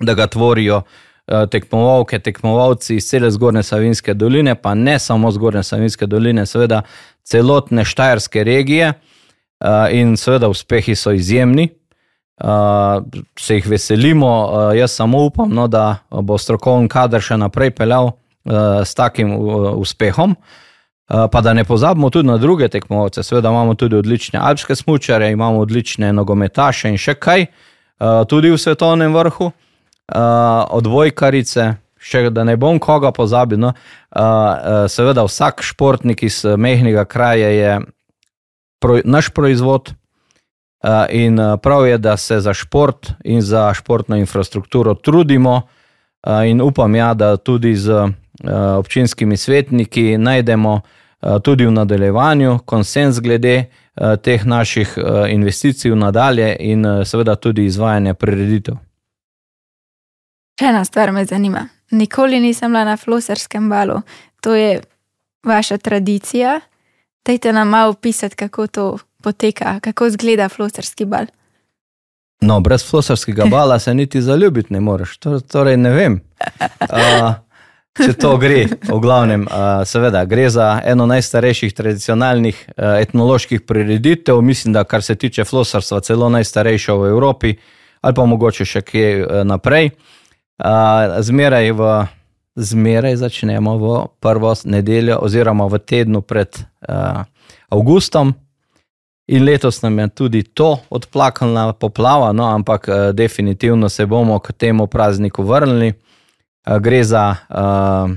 da 0.00 0.14
ga 0.14 0.26
tvorijo 0.26 0.82
Eh, 1.30 1.46
tekmovalke, 1.46 2.18
tekmovalci 2.18 2.96
iz 2.96 3.06
cele 3.06 3.28
zgornje 3.30 3.62
Savinske 3.62 4.14
doline, 4.18 4.54
pa 4.54 4.74
ne 4.74 4.98
samo 4.98 5.30
zgornje 5.30 5.62
Savinske 5.62 6.06
doline, 6.06 6.42
seveda 6.46 6.82
celotne 7.22 7.84
Štajerske 7.84 8.42
regije 8.44 8.88
eh, 8.88 9.94
in 9.94 10.16
seveda 10.16 10.48
uspehi 10.48 10.94
so 10.94 11.12
izjemni. 11.12 11.68
uh, 12.40 13.04
se 13.38 13.54
jih 13.54 13.66
veselimo. 13.68 14.26
Uh, 14.26 14.76
jaz 14.76 14.90
samo 14.90 15.18
upam, 15.24 15.50
no, 15.54 15.66
da 15.68 15.96
bo 16.10 16.38
strokovni 16.38 16.88
kader 16.88 17.20
še 17.20 17.36
naprej 17.36 17.70
peljal 17.76 18.06
uh, 18.06 18.14
s 18.84 18.94
takim 18.94 19.34
uh, 19.36 19.74
uspehom. 19.76 20.30
Uh, 20.30 20.69
pa 21.10 21.40
da 21.40 21.52
ne 21.52 21.64
pozabimo 21.64 22.10
tudi 22.10 22.28
na 22.28 22.36
druge 22.36 22.68
tekmovce, 22.68 23.22
seveda 23.22 23.48
imamo 23.48 23.74
tudi 23.74 23.96
odlične 23.96 24.38
alpske 24.42 24.76
smočare, 24.76 25.30
imamo 25.30 25.58
odlične 25.58 26.12
nogometaše 26.12 26.88
in 26.88 26.98
še 26.98 27.14
kaj, 27.18 27.46
uh, 27.46 28.22
tudi 28.30 28.50
v 28.50 28.58
svetovnem 28.58 29.14
vrhu, 29.14 29.50
uh, 29.50 29.54
odvojkarice, 30.70 31.72
še 31.98 32.22
da 32.30 32.44
ne 32.44 32.56
bom 32.56 32.78
koga 32.78 33.10
pozabil. 33.12 33.58
No, 33.60 33.74
seveda, 34.88 35.26
vsak 35.26 35.60
športnik 35.62 36.22
iz 36.24 36.40
mehnega 36.44 37.04
kraja 37.04 37.50
je 37.52 37.74
naš 39.04 39.28
proizvod. 39.36 39.92
In 41.12 41.36
prav 41.60 41.84
je, 41.84 41.98
da 42.00 42.16
se 42.16 42.38
za 42.40 42.54
šport 42.56 43.10
in 43.20 43.42
za 43.44 43.68
športno 43.76 44.16
infrastrukturo 44.16 44.94
trudimo, 44.94 45.68
in 46.48 46.64
upam, 46.64 46.94
ja, 46.96 47.12
da 47.14 47.36
tudi 47.36 47.74
z 47.76 48.08
občinskimi 48.80 49.36
svetniki 49.36 50.16
najdemo 50.16 50.80
tudi 51.42 51.66
v 51.66 51.70
nadaljevanju 51.70 52.58
konsens 52.64 53.20
glede 53.20 53.56
uh, 53.64 54.16
teh 54.16 54.46
naših 54.46 54.94
uh, 54.96 55.26
investicij 55.32 55.90
v 55.90 55.96
nadalje 55.96 56.56
in 56.60 56.86
seveda 57.04 57.36
tudi 57.36 57.64
izvajanje 57.64 58.14
prireditev. 58.14 58.78
Še 60.60 60.66
ena 60.68 60.84
stvar 60.84 61.12
me 61.12 61.24
zanima. 61.24 61.66
Nikoli 61.90 62.40
nisem 62.40 62.72
bila 62.72 62.84
na 62.84 62.96
floserskem 62.96 63.68
balu, 63.68 64.02
to 64.40 64.54
je 64.54 64.80
vaša 65.44 65.78
tradicija. 65.78 66.60
Dajte 67.26 67.52
nam 67.52 67.68
malo 67.68 67.90
opisati, 67.90 68.36
kako 68.36 68.66
to 68.66 68.98
poteka, 69.22 69.80
kako 69.80 70.06
izgleda 70.06 70.48
floserski 70.48 71.04
bal. 71.04 71.26
No, 72.40 72.60
brez 72.60 72.84
floserskega 72.90 73.44
bala 73.44 73.78
se 73.78 73.94
niti 73.94 74.22
zaljubiti 74.22 74.72
ne 74.72 74.80
moreš. 74.80 75.18
Torej, 75.52 75.76
ne 75.76 75.90
vem, 75.90 76.20
uh, 76.80 77.34
če 77.98 78.12
to 78.14 78.36
gre. 78.38 78.66
V 78.86 78.98
glavnem, 79.02 79.48
seveda, 79.88 80.24
gre 80.28 80.46
za 80.50 80.80
eno 80.84 81.06
najstarejših 81.10 81.74
tradicionalnih 81.74 82.62
etnoloških 82.76 83.64
prireditev. 83.66 84.40
Mislim, 84.42 84.72
da 84.76 84.84
kar 84.84 85.02
se 85.02 85.14
tiče 85.14 85.44
floserstva, 85.44 86.00
celo 86.00 86.28
najstarejša 86.30 86.94
v 86.94 87.10
Evropi, 87.10 87.54
ali 88.00 88.14
pa 88.14 88.24
mogoče 88.24 88.64
še 88.64 88.84
kje 88.86 89.10
naprej. 89.44 89.90
Zmeraj 91.30 91.72
v 91.72 91.90
zmeraj 92.60 93.16
začnemo 93.16 93.76
v 93.78 93.96
prvo 94.20 94.52
nedeljo, 94.64 95.18
oziroma 95.22 95.66
v 95.70 95.78
tednu 95.78 96.20
pred 96.20 96.58
Augustom. 97.70 98.34
In 99.30 99.44
letos 99.46 99.78
nam 99.82 99.98
je 99.98 100.08
tudi 100.08 100.42
to 100.42 100.80
odplakala 100.90 101.72
poplava, 101.72 102.32
no, 102.32 102.48
ampak 102.50 102.88
definitivno 103.14 103.88
se 103.88 104.06
bomo 104.06 104.38
k 104.38 104.52
temu 104.52 104.86
prazniku 104.86 105.42
vrnili. 105.46 105.94
Uh, 106.66 106.78
gre 106.78 107.04
za 107.04 107.36
uh, 107.48 108.10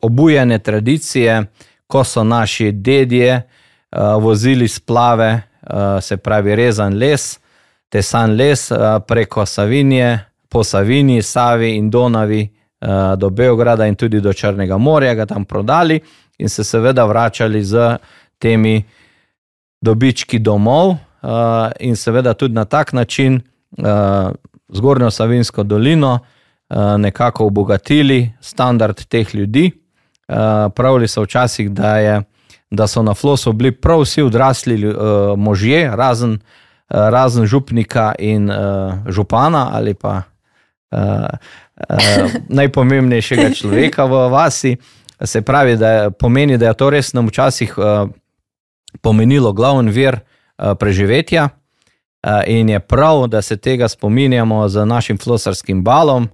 obujanje 0.00 0.58
tradicije, 0.58 1.44
ko 1.86 2.04
so 2.04 2.24
naši 2.24 2.72
dedje 2.72 3.42
uh, 3.90 4.22
vozili 4.22 4.68
splave, 4.68 5.40
uh, 5.62 6.02
se 6.02 6.16
pravi 6.16 6.56
rezan 6.56 6.94
les, 6.94 7.40
tesan 7.88 8.36
les 8.36 8.70
uh, 8.70 8.78
preko 9.06 9.46
Savinije, 9.46 10.24
po 10.48 10.64
Savini, 10.64 11.22
Savi 11.22 11.76
in 11.76 11.90
Donavi 11.90 12.48
uh, 12.80 12.88
do 13.18 13.30
Beograda 13.30 13.86
in 13.86 13.94
tudi 13.94 14.20
do 14.20 14.32
Črnega 14.32 14.78
morja, 14.78 15.14
ga 15.14 15.26
tam 15.26 15.44
prodali 15.44 16.00
in 16.38 16.48
se 16.48 16.64
seveda 16.64 17.04
vračali 17.04 17.64
z 17.64 17.96
temi 18.38 18.84
dobički 19.80 20.38
domov, 20.38 20.88
uh, 20.88 20.98
in 21.80 21.96
seveda 21.96 22.34
tudi 22.34 22.54
na 22.54 22.64
tak 22.64 22.92
način 22.92 23.40
uh, 23.78 23.84
zgornjo 24.68 25.10
Savinsko 25.10 25.62
dolino 25.62 26.12
uh, 26.12 26.20
nekako 26.98 27.46
obogatili 27.46 28.32
standard 28.40 29.04
teh 29.04 29.34
ljudi. 29.34 29.70
Uh, 30.28 30.34
pravili 30.76 31.08
so 31.08 31.22
včasih, 31.22 31.70
da, 31.70 31.96
je, 31.96 32.22
da 32.70 32.86
so 32.86 33.02
na 33.02 33.14
flosu 33.14 33.52
bili 33.52 33.72
prav 33.72 34.00
vsi 34.00 34.22
odrasli 34.22 34.88
uh, 34.88 34.94
možje, 35.36 35.90
razen, 35.96 36.38
razen 36.88 37.46
župnika 37.46 38.14
in 38.18 38.50
župana 39.08 39.70
ali 39.72 39.94
pa 39.94 40.22
najpomembnejšega 42.48 43.50
človeka 43.58 44.04
v 44.04 44.28
vasi. 44.32 44.76
Se 45.24 45.42
pravi, 45.42 45.76
da 45.76 45.90
je, 45.90 46.10
pomeni, 46.10 46.58
da 46.58 46.66
je 46.66 46.74
to 46.74 46.90
res 46.90 47.12
nam 47.12 47.28
včasih 47.28 47.74
pomenilo 49.02 49.52
glavni 49.52 49.92
vir 49.92 50.20
preživetja, 50.78 51.48
in 52.46 52.68
je 52.68 52.80
prav, 52.80 53.26
da 53.26 53.42
se 53.42 53.56
tega 53.56 53.88
spominjamo 53.88 54.68
z 54.68 54.86
našim 54.86 55.18
flosarskim 55.18 55.84
balom. 55.84 56.28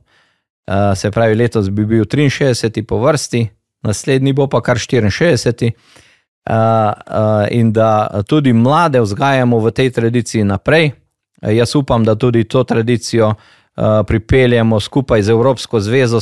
Uh, 0.67 0.97
se 0.97 1.11
pravi, 1.11 1.35
letos 1.35 1.71
bi 1.71 1.85
bil 1.85 2.05
63. 2.05 2.83
po 2.83 2.99
vrsti, 2.99 3.49
naslednji 3.83 4.33
bo 4.33 4.47
pa 4.47 4.61
kar 4.61 4.77
64. 4.77 5.73
Uh, 6.45 6.55
uh, 6.55 7.47
in 7.51 7.73
da 7.73 8.23
tudi 8.27 8.53
mlade 8.53 9.01
vzgajamo 9.01 9.59
v 9.59 9.71
tej 9.71 9.91
tradiciji 9.91 10.45
naprej. 10.45 10.93
Uh, 11.43 11.53
jaz 11.53 11.75
upam, 11.77 12.05
da 12.05 12.15
tudi 12.15 12.45
to 12.45 12.65
tradicijo 12.65 13.29
uh, 13.29 13.35
Eh, 13.77 14.03
pripeljemo 14.07 14.81
skupaj 14.81 15.23
z 15.23 15.31
Evropsko 15.31 15.81
zvezo 15.81 16.21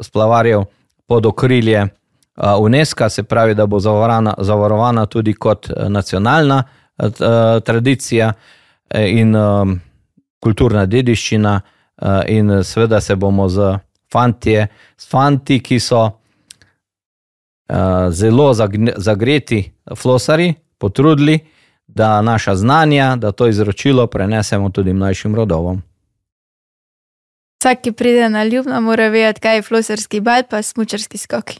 splavarjev 0.00 0.64
pod 1.06 1.26
okrilje 1.26 1.78
eh, 1.78 1.88
UNESCO, 2.60 3.08
se 3.08 3.22
pravi, 3.22 3.54
da 3.54 3.66
bo 3.66 3.80
zavarovana, 3.80 4.34
zavarovana 4.38 5.06
tudi 5.06 5.34
kot 5.34 5.70
eh, 5.70 5.88
nacionalna 5.88 6.62
tradicija 7.64 8.32
in 8.94 9.34
kulturna 10.40 10.86
dediščina, 10.86 11.60
in 12.28 12.64
seveda 12.64 13.00
se 13.00 13.16
bomo 13.16 13.48
z 13.48 13.78
fantje, 14.12 14.66
s 14.96 15.08
fanti, 15.10 15.60
ki 15.62 15.80
so 15.80 16.10
zelo 18.10 18.54
zagreti 18.96 19.72
flosari, 19.96 20.54
potrudili, 20.78 21.38
da 21.86 22.22
naša 22.22 22.56
znanja, 22.56 23.16
da 23.16 23.32
to 23.32 23.48
izročilo 23.48 24.06
prenesemo 24.06 24.70
tudi 24.70 24.92
mlajšim 24.92 25.34
rodovom. 25.34 25.82
Vsak, 27.60 27.80
ki 27.82 27.92
pride 27.92 28.28
na 28.28 28.44
ljubno, 28.44 28.80
mora 28.80 29.08
vedeti, 29.08 29.40
kaj 29.40 29.56
je 29.56 29.62
floserski 29.62 30.20
bal, 30.20 30.42
pa 30.50 30.62
smočarski 30.62 31.18
skoki. 31.18 31.58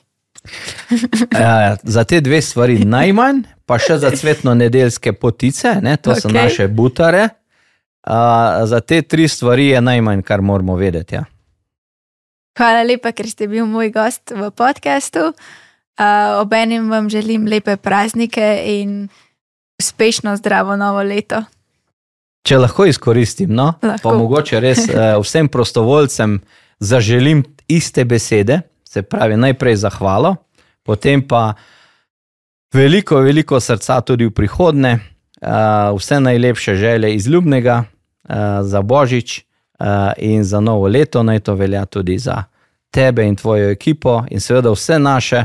ja, 1.32 1.60
ja, 1.60 1.76
za 1.82 2.04
te 2.04 2.20
dve 2.20 2.42
stvari 2.42 2.84
najmanj, 2.84 3.42
pa 3.66 3.78
še 3.78 3.98
za 3.98 4.10
cvetno 4.10 4.54
nedeljske 4.54 5.12
potice, 5.12 5.74
ne, 5.82 5.96
to 5.96 6.10
okay. 6.10 6.20
so 6.20 6.28
naše 6.28 6.68
butare. 6.68 7.28
Uh, 8.08 8.14
za 8.64 8.80
te 8.80 9.02
tri 9.02 9.28
stvari 9.28 9.66
je 9.66 9.80
najmanj, 9.80 10.22
kar 10.22 10.40
moramo 10.40 10.76
vedeti. 10.76 11.14
Ja. 11.14 11.24
Hvala 12.56 12.82
lepa, 12.88 13.12
ker 13.12 13.28
ste 13.28 13.44
bil 13.46 13.66
moj 13.68 13.90
gost 13.92 14.32
v 14.32 14.48
podkastu. 14.56 15.28
Uh, 15.28 16.40
Obenem 16.40 16.88
vam 16.88 17.10
želim 17.12 17.44
lepe 17.46 17.76
praznike 17.76 18.62
in 18.64 19.08
uspešno 19.80 20.36
zdravo 20.36 20.76
novo 20.76 21.02
leto. 21.02 21.42
Če 22.48 22.56
lahko 22.58 22.86
izkoristim, 22.88 23.52
no, 23.52 23.74
lahko. 23.82 24.08
pa 24.08 24.16
mogoče 24.16 24.60
res 24.60 24.86
uh, 24.88 25.18
vsem 25.24 25.52
prostovoljcem 25.52 26.38
zaželim 26.80 27.44
iste 27.68 28.06
besede, 28.08 28.62
se 28.88 29.02
pravi, 29.02 29.36
najprej 29.36 29.76
zahvalo, 29.84 30.32
potem 30.82 31.20
pa 31.28 31.52
veliko, 32.72 33.20
veliko 33.20 33.60
srca 33.60 34.00
tudi 34.00 34.30
v 34.30 34.32
prihodnje, 34.32 34.96
uh, 34.96 35.92
vse 35.92 36.24
najlepše 36.24 36.74
želje 36.74 37.14
iz 37.14 37.28
ljubnega 37.28 37.84
za 38.62 38.82
božič 38.82 39.44
uh, 39.78 39.86
in 40.16 40.44
za 40.44 40.60
novo 40.60 40.88
leto, 40.88 41.22
naj 41.22 41.40
to 41.40 41.54
velja 41.54 41.84
tudi 41.86 42.18
za 42.18 42.44
tebe 42.90 43.26
in 43.26 43.36
tvojo 43.36 43.70
ekipo, 43.70 44.24
in 44.30 44.40
seveda 44.40 44.70
vse 44.70 44.98
naše, 44.98 45.44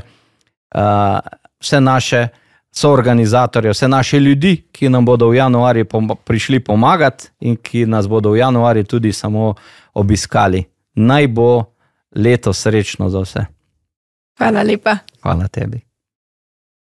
uh, 0.75 1.19
vse 1.59 1.81
naše 1.81 2.27
so 2.71 2.91
organizatorje, 2.91 3.71
vse 3.71 3.87
naše 3.87 4.19
ljudi, 4.19 4.63
ki 4.71 4.89
nam 4.89 5.05
bodo 5.05 5.29
v 5.29 5.35
januarju 5.35 5.85
prišli 6.25 6.59
pomagati 6.59 7.27
in 7.39 7.55
ki 7.55 7.85
nas 7.85 8.07
bodo 8.07 8.31
v 8.31 8.37
januarju 8.37 8.83
tudi 8.83 9.13
samo 9.13 9.53
obiskali. 9.93 10.63
Naj 10.95 11.27
bo 11.27 11.63
leto 12.15 12.53
srečno 12.53 13.09
za 13.09 13.19
vse. 13.19 13.45
Hvala 14.37 14.63
lepa. 14.63 14.97
Hvala 15.21 15.47
tebi. 15.47 15.81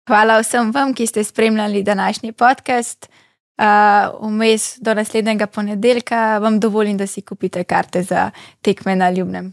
Hvala 0.08 0.40
vsem 0.40 0.72
vam, 0.72 0.94
ki 0.94 1.06
ste 1.06 1.24
spremljali 1.24 1.82
današnji 1.82 2.32
podcast. 2.32 3.10
Vmes 4.20 4.77
uh, 4.77 4.85
do 4.85 4.95
naslednjega 4.95 5.47
ponedeljka 5.47 6.39
vam 6.39 6.61
dovolim, 6.61 6.97
da 6.97 7.07
si 7.07 7.22
kupite 7.22 7.64
karte 7.64 8.03
za 8.03 8.30
tekme 8.61 8.97
na 8.97 9.11
Ljubnem. 9.11 9.53